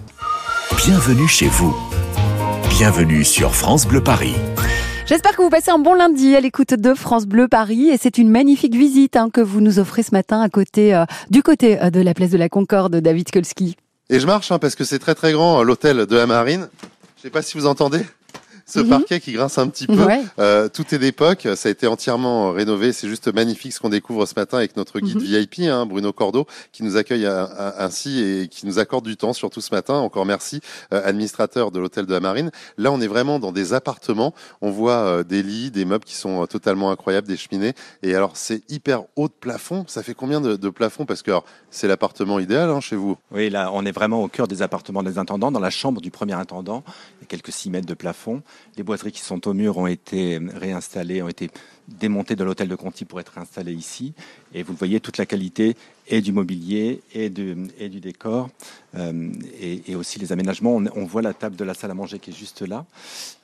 Bienvenue 0.76 1.28
chez 1.28 1.48
vous. 1.48 1.74
Bienvenue 2.70 3.24
sur 3.24 3.54
France 3.54 3.86
Bleu 3.86 4.02
Paris. 4.02 4.34
J'espère 5.06 5.36
que 5.36 5.42
vous 5.42 5.50
passez 5.50 5.70
un 5.70 5.78
bon 5.78 5.94
lundi 5.94 6.36
à 6.36 6.40
l'écoute 6.40 6.74
de 6.74 6.94
France 6.94 7.26
Bleu 7.26 7.48
Paris 7.48 7.90
et 7.90 7.98
c'est 7.98 8.18
une 8.18 8.30
magnifique 8.30 8.74
visite 8.74 9.16
hein, 9.16 9.28
que 9.30 9.40
vous 9.40 9.60
nous 9.60 9.78
offrez 9.78 10.02
ce 10.02 10.12
matin 10.12 10.40
à 10.40 10.48
côté, 10.48 10.94
euh, 10.94 11.04
du 11.30 11.42
côté 11.42 11.76
de 11.90 12.00
la 12.00 12.14
place 12.14 12.30
de 12.30 12.38
la 12.38 12.48
Concorde, 12.48 12.96
David 12.96 13.30
Kolski. 13.30 13.76
Et 14.10 14.20
je 14.20 14.26
marche 14.26 14.50
hein, 14.52 14.58
parce 14.58 14.74
que 14.74 14.84
c'est 14.84 14.98
très 14.98 15.14
très 15.14 15.32
grand 15.32 15.62
l'hôtel 15.62 16.06
de 16.06 16.16
la 16.16 16.26
Marine. 16.26 16.68
Je 17.16 17.22
sais 17.22 17.30
pas 17.30 17.42
si 17.42 17.56
vous 17.56 17.66
entendez 17.66 18.04
ce 18.66 18.80
mmh. 18.80 18.88
parquet 18.88 19.20
qui 19.20 19.32
grince 19.32 19.58
un 19.58 19.68
petit 19.68 19.86
peu. 19.86 20.04
Ouais. 20.04 20.22
Euh, 20.38 20.68
tout 20.68 20.94
est 20.94 20.98
d'époque, 20.98 21.48
ça 21.56 21.68
a 21.68 21.72
été 21.72 21.86
entièrement 21.86 22.52
rénové. 22.52 22.92
C'est 22.92 23.08
juste 23.08 23.32
magnifique 23.32 23.72
ce 23.72 23.80
qu'on 23.80 23.88
découvre 23.88 24.26
ce 24.26 24.34
matin 24.36 24.58
avec 24.58 24.76
notre 24.76 25.00
guide 25.00 25.16
mmh. 25.16 25.20
VIP, 25.20 25.60
hein, 25.60 25.86
Bruno 25.86 26.12
Cordeau, 26.12 26.46
qui 26.72 26.82
nous 26.82 26.96
accueille 26.96 27.26
à, 27.26 27.44
à, 27.44 27.84
ainsi 27.84 28.22
et 28.22 28.48
qui 28.48 28.66
nous 28.66 28.78
accorde 28.78 29.04
du 29.04 29.16
temps, 29.16 29.32
surtout 29.32 29.60
ce 29.60 29.74
matin. 29.74 29.94
Encore 29.94 30.26
merci, 30.26 30.60
euh, 30.92 31.02
administrateur 31.04 31.70
de 31.70 31.78
l'hôtel 31.78 32.06
de 32.06 32.12
la 32.12 32.20
Marine. 32.20 32.50
Là, 32.78 32.92
on 32.92 33.00
est 33.00 33.06
vraiment 33.06 33.38
dans 33.38 33.52
des 33.52 33.74
appartements. 33.74 34.34
On 34.60 34.70
voit 34.70 34.92
euh, 34.92 35.24
des 35.24 35.42
lits, 35.42 35.70
des 35.70 35.84
meubles 35.84 36.04
qui 36.04 36.14
sont 36.14 36.42
euh, 36.42 36.46
totalement 36.46 36.90
incroyables, 36.90 37.26
des 37.26 37.36
cheminées. 37.36 37.74
Et 38.02 38.14
alors, 38.14 38.36
c'est 38.36 38.62
hyper 38.70 39.02
haut 39.16 39.28
de 39.28 39.32
plafond. 39.32 39.84
Ça 39.88 40.02
fait 40.02 40.14
combien 40.14 40.40
de, 40.40 40.56
de 40.56 40.68
plafond? 40.70 41.06
Parce 41.06 41.22
que 41.22 41.32
c'est 41.70 41.88
l'appartement 41.88 42.38
idéal 42.38 42.70
hein, 42.70 42.80
chez 42.80 42.96
vous. 42.96 43.16
Oui, 43.30 43.50
là, 43.50 43.70
on 43.72 43.84
est 43.84 43.92
vraiment 43.92 44.22
au 44.22 44.28
cœur 44.28 44.48
des 44.48 44.62
appartements 44.62 45.02
des 45.02 45.18
intendants, 45.18 45.52
dans 45.52 45.60
la 45.60 45.70
chambre 45.70 46.00
du 46.00 46.10
premier 46.10 46.34
intendant. 46.34 46.82
Il 47.20 47.22
y 47.22 47.24
a 47.24 47.26
quelques 47.26 47.52
6 47.52 47.70
mètres 47.70 47.86
de 47.86 47.94
plafond. 47.94 48.42
Les 48.76 48.82
boiseries 48.82 49.12
qui 49.12 49.20
sont 49.20 49.46
au 49.48 49.54
mur 49.54 49.76
ont 49.76 49.86
été 49.86 50.38
réinstallées, 50.54 51.22
ont 51.22 51.28
été 51.28 51.50
démontées 51.88 52.36
de 52.36 52.44
l'hôtel 52.44 52.68
de 52.68 52.74
Conti 52.74 53.04
pour 53.04 53.20
être 53.20 53.38
installées 53.38 53.74
ici. 53.74 54.14
Et 54.54 54.62
vous 54.62 54.74
voyez, 54.74 55.00
toute 55.00 55.18
la 55.18 55.26
qualité 55.26 55.76
et 56.08 56.20
du 56.20 56.32
mobilier 56.32 57.00
et, 57.14 57.30
du 57.30 58.00
décor 58.00 58.50
euh, 58.96 59.30
et, 59.60 59.94
aussi 59.94 60.18
les 60.18 60.32
aménagements. 60.32 60.74
On, 60.74 61.04
voit 61.04 61.22
la 61.22 61.32
table 61.32 61.56
de 61.56 61.64
la 61.64 61.74
salle 61.74 61.90
à 61.90 61.94
manger 61.94 62.18
qui 62.18 62.30
est 62.30 62.34
juste 62.34 62.62
là. 62.62 62.84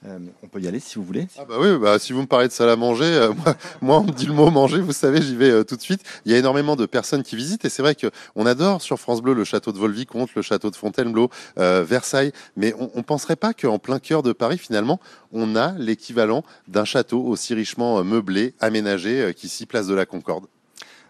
Euh, 0.06 0.18
on 0.42 0.48
peut 0.48 0.60
y 0.60 0.68
aller 0.68 0.80
si 0.80 0.96
vous 0.96 1.04
voulez. 1.04 1.28
Ah 1.38 1.44
bah 1.48 1.56
oui, 1.58 1.78
bah 1.78 1.98
si 1.98 2.12
vous 2.12 2.20
me 2.20 2.26
parlez 2.26 2.48
de 2.48 2.52
salle 2.52 2.68
à 2.68 2.76
manger, 2.76 3.04
euh, 3.04 3.32
moi, 3.32 3.56
moi, 3.80 3.98
on 4.00 4.04
me 4.04 4.12
dit 4.12 4.26
le 4.26 4.34
mot 4.34 4.50
manger, 4.50 4.80
vous 4.80 4.92
savez, 4.92 5.22
j'y 5.22 5.36
vais 5.36 5.64
tout 5.64 5.76
de 5.76 5.80
suite. 5.80 6.02
Il 6.26 6.32
y 6.32 6.34
a 6.34 6.38
énormément 6.38 6.76
de 6.76 6.84
personnes 6.84 7.22
qui 7.22 7.36
visitent 7.36 7.64
et 7.64 7.70
c'est 7.70 7.82
vrai 7.82 7.94
que 7.94 8.08
on 8.34 8.44
adore 8.44 8.82
sur 8.82 8.98
France 8.98 9.22
Bleu 9.22 9.34
le 9.34 9.44
château 9.44 9.72
de 9.72 9.78
Volvicomte, 9.78 10.34
le 10.34 10.42
château 10.42 10.70
de 10.70 10.76
Fontainebleau, 10.76 11.30
Versailles, 11.56 12.32
mais 12.56 12.74
on, 12.78 12.90
on 12.94 13.02
penserait 13.02 13.36
pas 13.36 13.54
qu'en 13.54 13.78
plein 13.78 13.98
cœur 13.98 14.22
de 14.22 14.32
Paris, 14.32 14.58
finalement, 14.58 15.00
on 15.32 15.56
a 15.56 15.72
l'équivalent 15.72 16.44
d'un 16.66 16.84
château 16.84 17.22
aussi 17.22 17.54
richement 17.54 18.02
meublé, 18.04 18.27
aménagé, 18.60 19.32
qu'ici 19.36 19.66
place 19.66 19.86
de 19.86 19.94
la 19.94 20.06
Concorde. 20.06 20.46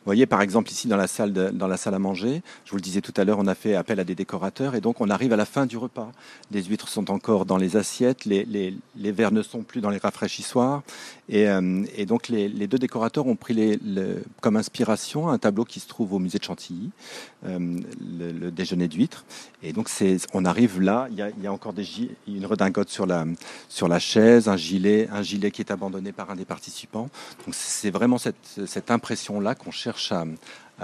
Vous 0.09 0.11
voyez, 0.15 0.27
par 0.27 0.41
exemple, 0.41 0.71
ici 0.71 0.89
dans 0.89 0.97
la 0.97 1.07
salle, 1.07 1.35
de, 1.35 1.51
dans 1.51 1.67
la 1.67 1.77
salle 1.77 1.93
à 1.93 1.99
manger, 1.99 2.41
je 2.65 2.71
vous 2.71 2.77
le 2.77 2.83
disais 2.83 3.03
tout 3.03 3.13
à 3.17 3.25
l'heure, 3.25 3.39
on 3.39 3.47
a 3.47 3.55
fait 3.55 3.75
appel 3.75 4.01
à 4.01 4.05
des 4.05 4.15
décorateurs 4.15 4.75
et 4.75 4.81
donc 4.81 5.03
on 5.03 5.11
arrive 5.11 5.35
à 5.35 5.37
la 5.37 5.45
fin 5.45 5.67
du 5.67 5.77
repas. 5.77 6.13
Les 6.51 6.63
huîtres 6.63 6.89
sont 6.89 7.11
encore 7.11 7.45
dans 7.45 7.59
les 7.59 7.77
assiettes, 7.77 8.25
les, 8.25 8.45
les, 8.47 8.75
les 8.97 9.13
verres 9.13 9.33
ne 9.33 9.43
sont 9.43 9.63
plus 9.63 9.83
dans 9.83 9.91
les 9.91 9.99
rafraîchissoirs 9.99 10.83
et, 11.29 11.49
euh, 11.49 11.85
et 11.97 12.07
donc 12.07 12.29
les, 12.29 12.49
deux 12.49 12.79
décorateurs 12.79 13.27
ont 13.27 13.37
pris 13.37 13.79
comme 14.41 14.57
inspiration 14.57 15.29
un 15.29 15.39
tableau 15.39 15.65
qui 15.65 15.81
se 15.81 15.89
trouve 15.89 16.15
au 16.15 16.19
musée 16.19 16.39
de 16.39 16.45
Chantilly, 16.45 16.91
euh, 17.47 17.81
le, 18.19 18.51
déjeuner 18.51 18.89
d'huîtres. 18.89 19.25
Et 19.63 19.73
donc 19.73 19.91
on 20.33 20.45
arrive 20.45 20.81
là, 20.81 21.09
il 21.11 21.19
y 21.19 21.47
a, 21.47 21.53
encore 21.53 21.75
une 22.27 22.47
redingote 22.47 22.89
sur 22.89 23.07
la, 23.07 23.27
sur 23.69 23.89
la 23.89 23.99
chaise, 23.99 24.49
un 24.49 24.57
gilet, 24.57 25.09
un 25.13 25.23
gilet 25.23 25.51
qui 25.51 25.61
est 25.61 25.71
abandonné 25.71 26.13
par 26.13 26.31
un 26.31 26.37
des 26.37 26.45
participants. 26.45 27.09
Donc 27.45 27.55
c'est 27.55 27.91
vraiment 27.91 28.19
cette, 28.19 28.91
impression-là 28.91 29.55
qu'on 29.55 29.71
cherche 29.71 30.13
à, 30.13 30.25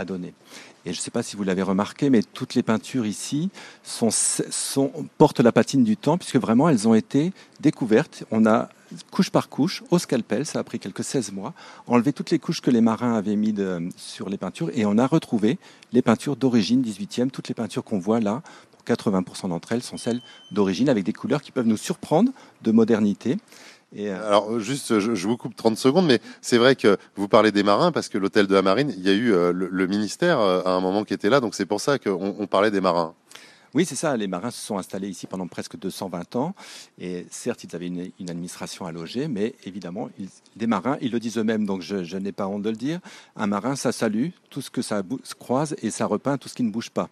donner. 0.02 0.34
Et 0.84 0.92
je 0.92 0.98
ne 0.98 1.02
sais 1.02 1.12
pas 1.12 1.22
si 1.22 1.36
vous 1.36 1.44
l'avez 1.44 1.62
remarqué, 1.62 2.10
mais 2.10 2.22
toutes 2.22 2.54
les 2.54 2.64
peintures 2.64 3.06
ici 3.06 3.50
portent 5.16 5.40
la 5.40 5.52
patine 5.52 5.84
du 5.84 5.96
temps, 5.96 6.18
puisque 6.18 6.36
vraiment 6.36 6.68
elles 6.68 6.88
ont 6.88 6.94
été 6.94 7.32
découvertes. 7.60 8.24
On 8.32 8.44
a 8.44 8.68
couche 9.10 9.30
par 9.30 9.48
couche, 9.48 9.82
au 9.90 9.98
scalpel, 9.98 10.46
ça 10.46 10.58
a 10.58 10.64
pris 10.64 10.78
quelques 10.78 11.04
16 11.04 11.32
mois, 11.32 11.52
enlevé 11.86 12.12
toutes 12.12 12.30
les 12.30 12.38
couches 12.38 12.60
que 12.60 12.70
les 12.70 12.80
marins 12.80 13.14
avaient 13.14 13.36
mis 13.36 13.52
de, 13.52 13.88
sur 13.96 14.28
les 14.28 14.36
peintures, 14.36 14.70
et 14.74 14.84
on 14.86 14.98
a 14.98 15.06
retrouvé 15.06 15.58
les 15.92 16.02
peintures 16.02 16.36
d'origine 16.36 16.82
18e, 16.82 17.30
toutes 17.30 17.48
les 17.48 17.54
peintures 17.54 17.84
qu'on 17.84 17.98
voit 17.98 18.20
là, 18.20 18.42
80% 18.86 19.48
d'entre 19.48 19.72
elles 19.72 19.82
sont 19.82 19.96
celles 19.96 20.20
d'origine, 20.50 20.88
avec 20.88 21.04
des 21.04 21.12
couleurs 21.12 21.42
qui 21.42 21.52
peuvent 21.52 21.66
nous 21.66 21.76
surprendre 21.76 22.32
de 22.62 22.72
modernité. 22.72 23.38
Euh... 23.96 24.26
Alors 24.26 24.58
juste, 24.60 24.98
je, 24.98 25.26
vous 25.26 25.36
coupe 25.36 25.56
30 25.56 25.76
secondes, 25.76 26.06
mais 26.06 26.20
c'est 26.40 26.58
vrai 26.58 26.76
que 26.76 26.96
vous 27.16 27.28
parlez 27.28 27.52
des 27.52 27.62
marins 27.62 27.92
parce 27.92 28.08
que 28.08 28.18
l'hôtel 28.18 28.46
de 28.46 28.54
la 28.54 28.62
Marine, 28.62 28.92
il 28.96 29.04
y 29.04 29.10
a 29.10 29.12
eu 29.12 29.32
euh, 29.32 29.52
le, 29.52 29.86
ministère 29.86 30.40
euh, 30.40 30.62
à 30.64 30.70
un 30.70 30.80
moment 30.80 31.04
qui 31.04 31.14
était 31.14 31.30
là, 31.30 31.40
donc 31.40 31.54
c'est 31.54 31.66
pour 31.66 31.80
ça 31.80 31.98
qu'on 31.98 32.34
on 32.38 32.46
parlait 32.46 32.70
des 32.70 32.80
marins. 32.80 33.14
Oui, 33.74 33.84
c'est 33.84 33.96
ça. 33.96 34.16
Les 34.16 34.28
marins 34.28 34.52
se 34.52 34.64
sont 34.64 34.78
installés 34.78 35.08
ici 35.08 35.26
pendant 35.26 35.48
presque 35.48 35.76
220 35.76 36.36
ans. 36.36 36.54
Et 36.98 37.26
certes, 37.30 37.64
ils 37.64 37.74
avaient 37.74 37.88
une, 37.88 38.10
une 38.20 38.30
administration 38.30 38.86
à 38.86 38.92
loger, 38.92 39.26
mais 39.26 39.54
évidemment, 39.64 40.10
ils, 40.18 40.28
des 40.54 40.68
marins, 40.68 40.96
ils 41.00 41.10
le 41.10 41.18
disent 41.18 41.38
eux-mêmes, 41.38 41.66
donc 41.66 41.82
je, 41.82 42.04
je 42.04 42.16
n'ai 42.16 42.30
pas 42.30 42.46
honte 42.46 42.62
de 42.62 42.70
le 42.70 42.76
dire. 42.76 43.00
Un 43.34 43.48
marin, 43.48 43.74
ça 43.74 43.90
salue 43.90 44.28
tout 44.50 44.62
ce 44.62 44.70
que 44.70 44.82
ça 44.82 45.02
croise 45.40 45.74
et 45.82 45.90
ça 45.90 46.06
repeint 46.06 46.38
tout 46.38 46.48
ce 46.48 46.54
qui 46.54 46.62
ne 46.62 46.70
bouge 46.70 46.90
pas. 46.90 47.08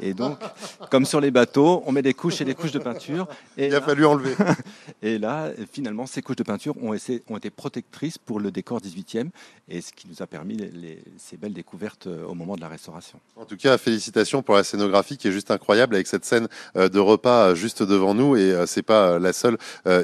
Et 0.00 0.12
donc, 0.12 0.38
comme 0.90 1.04
sur 1.04 1.20
les 1.20 1.30
bateaux, 1.30 1.84
on 1.86 1.92
met 1.92 2.02
des 2.02 2.14
couches 2.14 2.40
et 2.40 2.44
des 2.44 2.56
couches 2.56 2.72
de 2.72 2.80
peinture. 2.80 3.28
Et 3.56 3.66
Il 3.68 3.74
a 3.74 3.78
là, 3.78 3.86
fallu 3.86 4.04
enlever. 4.04 4.34
et 5.02 5.18
là, 5.18 5.52
finalement, 5.72 6.06
ces 6.06 6.22
couches 6.22 6.36
de 6.36 6.42
peinture 6.42 6.74
ont, 6.82 6.92
essayé, 6.92 7.22
ont 7.28 7.36
été 7.36 7.50
protectrices 7.50 8.18
pour 8.18 8.40
le 8.40 8.50
décor 8.50 8.80
18e 8.80 9.30
et 9.68 9.80
ce 9.80 9.92
qui 9.92 10.08
nous 10.08 10.20
a 10.20 10.26
permis 10.26 10.56
les, 10.56 10.70
les, 10.70 11.02
ces 11.18 11.36
belles 11.36 11.52
découvertes 11.52 12.08
euh, 12.08 12.26
au 12.26 12.34
moment 12.34 12.56
de 12.56 12.60
la 12.60 12.68
restauration. 12.68 13.20
En 13.36 13.44
tout 13.44 13.56
cas, 13.56 13.78
félicitations 13.78 14.42
pour 14.42 14.56
la 14.56 14.64
scénographie 14.64 15.16
qui 15.16 15.28
est 15.28 15.32
juste 15.32 15.52
incroyable 15.52 15.94
avec 16.00 16.06
cette 16.06 16.24
scène 16.24 16.48
euh, 16.76 16.88
de 16.88 16.98
repas 16.98 17.54
juste 17.54 17.82
devant 17.82 18.14
nous 18.14 18.36
et 18.36 18.52
euh, 18.52 18.66
c'est 18.66 18.82
pas 18.82 19.18
la 19.18 19.32
seule 19.32 19.58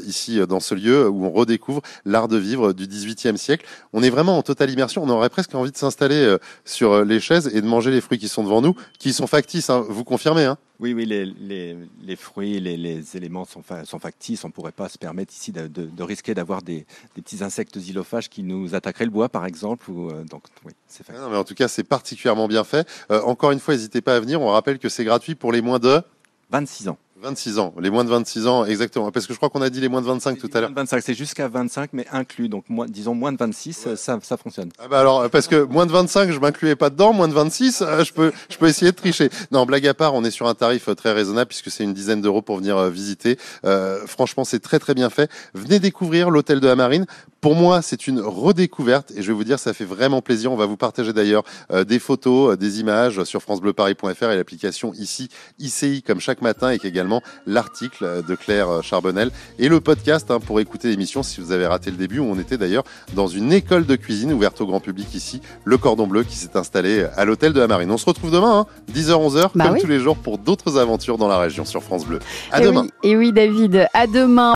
ici 0.07 0.41
dans 0.49 0.61
ce 0.61 0.75
lieu 0.75 1.09
où 1.09 1.25
on 1.25 1.31
redécouvre 1.31 1.81
l'art 2.05 2.29
de 2.29 2.37
vivre 2.37 2.73
du 2.73 2.87
18e 2.87 3.37
siècle. 3.37 3.67
On 3.93 4.03
est 4.03 4.11
vraiment 4.11 4.39
en 4.39 4.43
totale 4.43 4.71
immersion. 4.71 5.03
On 5.03 5.09
aurait 5.09 5.29
presque 5.29 5.55
envie 5.55 5.71
de 5.71 5.77
s'installer 5.77 6.37
sur 6.65 7.05
les 7.05 7.21
chaises 7.21 7.51
et 7.55 7.61
de 7.61 7.67
manger 7.67 7.91
les 7.91 8.01
fruits 8.01 8.19
qui 8.19 8.29
sont 8.29 8.43
devant 8.43 8.63
nous, 8.63 8.75
qui 8.99 9.13
sont 9.13 9.27
factices. 9.27 9.71
Hein. 9.71 9.85
Vous 9.89 10.05
confirmez 10.05 10.45
hein? 10.45 10.59
Oui, 10.79 10.93
oui, 10.93 11.07
les, 11.07 11.25
les, 11.25 11.77
les 12.03 12.17
fruits, 12.17 12.61
les, 12.61 12.77
les 12.77 13.17
éléments 13.17 13.47
sont, 13.47 13.63
fa- 13.63 13.85
sont 13.87 13.99
factices. 13.99 14.45
On 14.45 14.49
ne 14.49 14.53
pourrait 14.53 14.73
pas 14.73 14.89
se 14.91 14.99
permettre 14.99 15.33
ici 15.33 15.51
de, 15.51 15.67
de- 15.69 15.87
de 15.87 16.03
risquer 16.03 16.35
d'avoir 16.35 16.61
des, 16.63 16.85
des 17.15 17.23
petits 17.23 17.43
insectes 17.43 17.79
xylophages 17.79 18.29
qui 18.29 18.43
nous 18.43 18.75
attaqueraient 18.75 19.07
le 19.07 19.11
bois, 19.11 19.29
par 19.31 19.47
exemple. 19.47 19.91
Ou, 19.91 20.11
euh, 20.11 20.25
donc, 20.25 20.43
oui, 20.67 20.73
c'est. 20.87 21.09
Non, 21.11 21.31
mais 21.31 21.37
en 21.39 21.45
tout 21.45 21.55
cas, 21.55 21.69
c'est 21.69 21.83
particulièrement 21.85 22.47
bien 22.47 22.63
fait. 22.65 22.87
Euh, 23.11 23.23
encore 23.23 23.53
une 23.53 23.61
fois, 23.61 23.73
n'hésitez 23.75 24.03
pas 24.03 24.17
à 24.17 24.21
venir. 24.21 24.41
On 24.43 24.49
rappelle 24.49 24.79
que 24.79 24.91
c'est 24.91 25.05
gratuit 25.05 25.35
pour 25.35 25.51
les 25.51 25.63
moins 25.63 25.79
de 25.79 26.03
26 26.51 26.89
ans. 26.89 26.99
26 27.23 27.59
ans. 27.59 27.75
Les 27.81 27.91
moins 27.91 28.05
de 28.05 28.11
26 28.11 28.47
ans, 28.47 28.65
exactement. 28.65 29.11
Parce 29.11 29.27
que 29.27 29.33
je 29.33 29.39
crois 29.39 29.49
qu'on 29.49 29.63
a 29.63 29.71
dit 29.71 29.81
les 29.81 29.89
moins 29.89 30.01
de 30.01 30.07
25 30.07 30.39
tout 30.39 30.51
à 30.53 30.61
l'heure. 30.61 30.71
Moins 30.71 30.75
de 30.85 30.89
25, 30.89 31.03
c'est 31.03 31.15
jusqu'à 31.15 31.49
25, 31.49 31.91
mais 31.93 32.07
inclus. 32.13 32.49
Donc, 32.49 32.65
moins, 32.69 32.87
disons 32.87 33.15
moins 33.15 33.33
de 33.33 33.39
26, 33.39 33.87
euh, 33.87 33.97
ça, 33.97 34.19
ça 34.23 34.37
fonctionne. 34.37 34.71
Ah 34.79 34.89
bah 34.89 35.01
alors 35.01 35.29
parce 35.31 35.49
que 35.49 35.63
moins 35.63 35.87
de 35.87 35.93
25 35.93 36.31
je 36.31 36.39
m'incluais 36.39 36.77
pas 36.77 36.91
dedans, 36.91 37.13
moins 37.13 37.29
de 37.29 37.33
26 37.33 37.83
euh, 37.83 38.05
je 38.05 38.13
peux 38.13 38.33
je 38.51 38.57
peux 38.59 38.67
essayer 38.69 38.91
de 38.91 38.97
tricher. 38.97 39.31
Non 39.51 39.65
blague 39.65 39.87
à 39.87 39.95
part, 39.95 40.15
on 40.15 40.25
est 40.25 40.31
sur 40.31 40.47
un 40.47 40.55
tarif 40.55 40.89
euh, 40.89 40.95
très 40.95 41.13
raisonnable 41.13 41.49
puisque 41.49 41.71
c'est 41.71 41.85
une 41.85 41.95
dizaine 41.95 42.21
d'euros 42.21 42.43
pour 42.43 42.59
venir 42.59 42.77
euh, 42.77 42.91
visiter. 42.91 43.39
Euh, 43.65 44.07
franchement 44.07 44.45
c'est 44.45 44.61
très 44.61 44.79
très 44.79 44.95
bien 44.95 45.11
fait. 45.11 45.31
Venez 45.55 45.79
découvrir 45.79 46.31
l'hôtel 46.31 46.61
de 46.61 46.67
la 46.67 46.77
Marine. 46.77 47.07
Pour 47.47 47.55
moi 47.55 47.81
c'est 47.81 48.09
une 48.09 48.19
redécouverte 48.19 49.13
et 49.13 49.23
je 49.23 49.29
vais 49.29 49.33
vous 49.33 49.45
dire 49.45 49.61
ça 49.61 49.73
fait 49.73 49.85
vraiment 49.85 50.21
plaisir. 50.21 50.51
On 50.51 50.57
va 50.57 50.67
vous 50.67 50.77
partager 50.77 51.13
d'ailleurs 51.13 51.45
euh, 51.71 51.85
des 51.85 52.01
photos, 52.01 52.55
euh, 52.55 52.57
des 52.57 52.81
images 52.81 53.23
sur 53.23 53.41
francebleuparis.fr 53.41 54.31
et 54.33 54.37
l'application 54.37 54.93
ici 54.95 55.29
ICI 55.61 56.03
comme 56.03 56.19
chaque 56.19 56.43
matin 56.43 56.73
et 56.73 56.81
également 56.83 57.23
l'article 57.47 58.03
euh, 58.05 58.21
de 58.21 58.35
Claire 58.35 58.83
Charbonnel 58.83 59.31
et 59.61 59.69
le 59.69 59.79
podcast 59.81 60.29
hein, 60.33 60.41
pour 60.41 60.59
écouter 60.59 60.89
l'émission 60.89 61.23
si 61.23 61.41
vous 61.41 61.53
avez 61.53 61.69
raté 61.69 61.93
le 61.93 61.97
début 61.97 62.19
où 62.19 62.25
on 62.25 62.37
était 62.37 62.59
d'ailleurs 62.59 62.83
dans 63.15 63.29
une 63.29 63.53
école 63.53 63.87
de 63.87 63.95
cuisine 63.95 64.33
ouverte 64.33 64.61
au 64.61 64.67
grand 64.67 64.81
public 64.81 65.15
ici, 65.15 65.41
le 65.65 65.79
Cordon 65.79 66.09
Bleu 66.09 66.25
qui 66.25 66.35
s'est 66.35 66.57
installé 66.57 67.07
à 67.17 67.25
l'hôtel 67.25 67.53
de 67.53 67.61
la 67.61 67.69
Marine. 67.69 67.93
On 67.93 67.97
se 67.97 68.07
retrouve 68.07 68.33
demain, 68.33 68.59
hein, 68.59 68.67
10h, 68.93 69.13
11h, 69.13 69.51
Bah 69.55 69.67
comme 69.67 69.75
oui. 69.75 69.81
tous 69.83 69.87
les 69.87 70.01
jours 70.01 70.17
pour 70.17 70.39
d'autres 70.39 70.79
aventures 70.79 71.17
dans 71.17 71.29
la 71.29 71.39
région 71.39 71.65
sur 71.65 71.85
France 71.85 72.07
Bleu. 72.07 72.19
À 72.51 72.61
Et 72.61 72.65
demain. 72.65 72.83
oui, 72.83 72.91
et 73.05 73.17
oui, 73.17 73.33
David, 73.33 73.87
à 73.95 74.09
demain. 74.09 74.43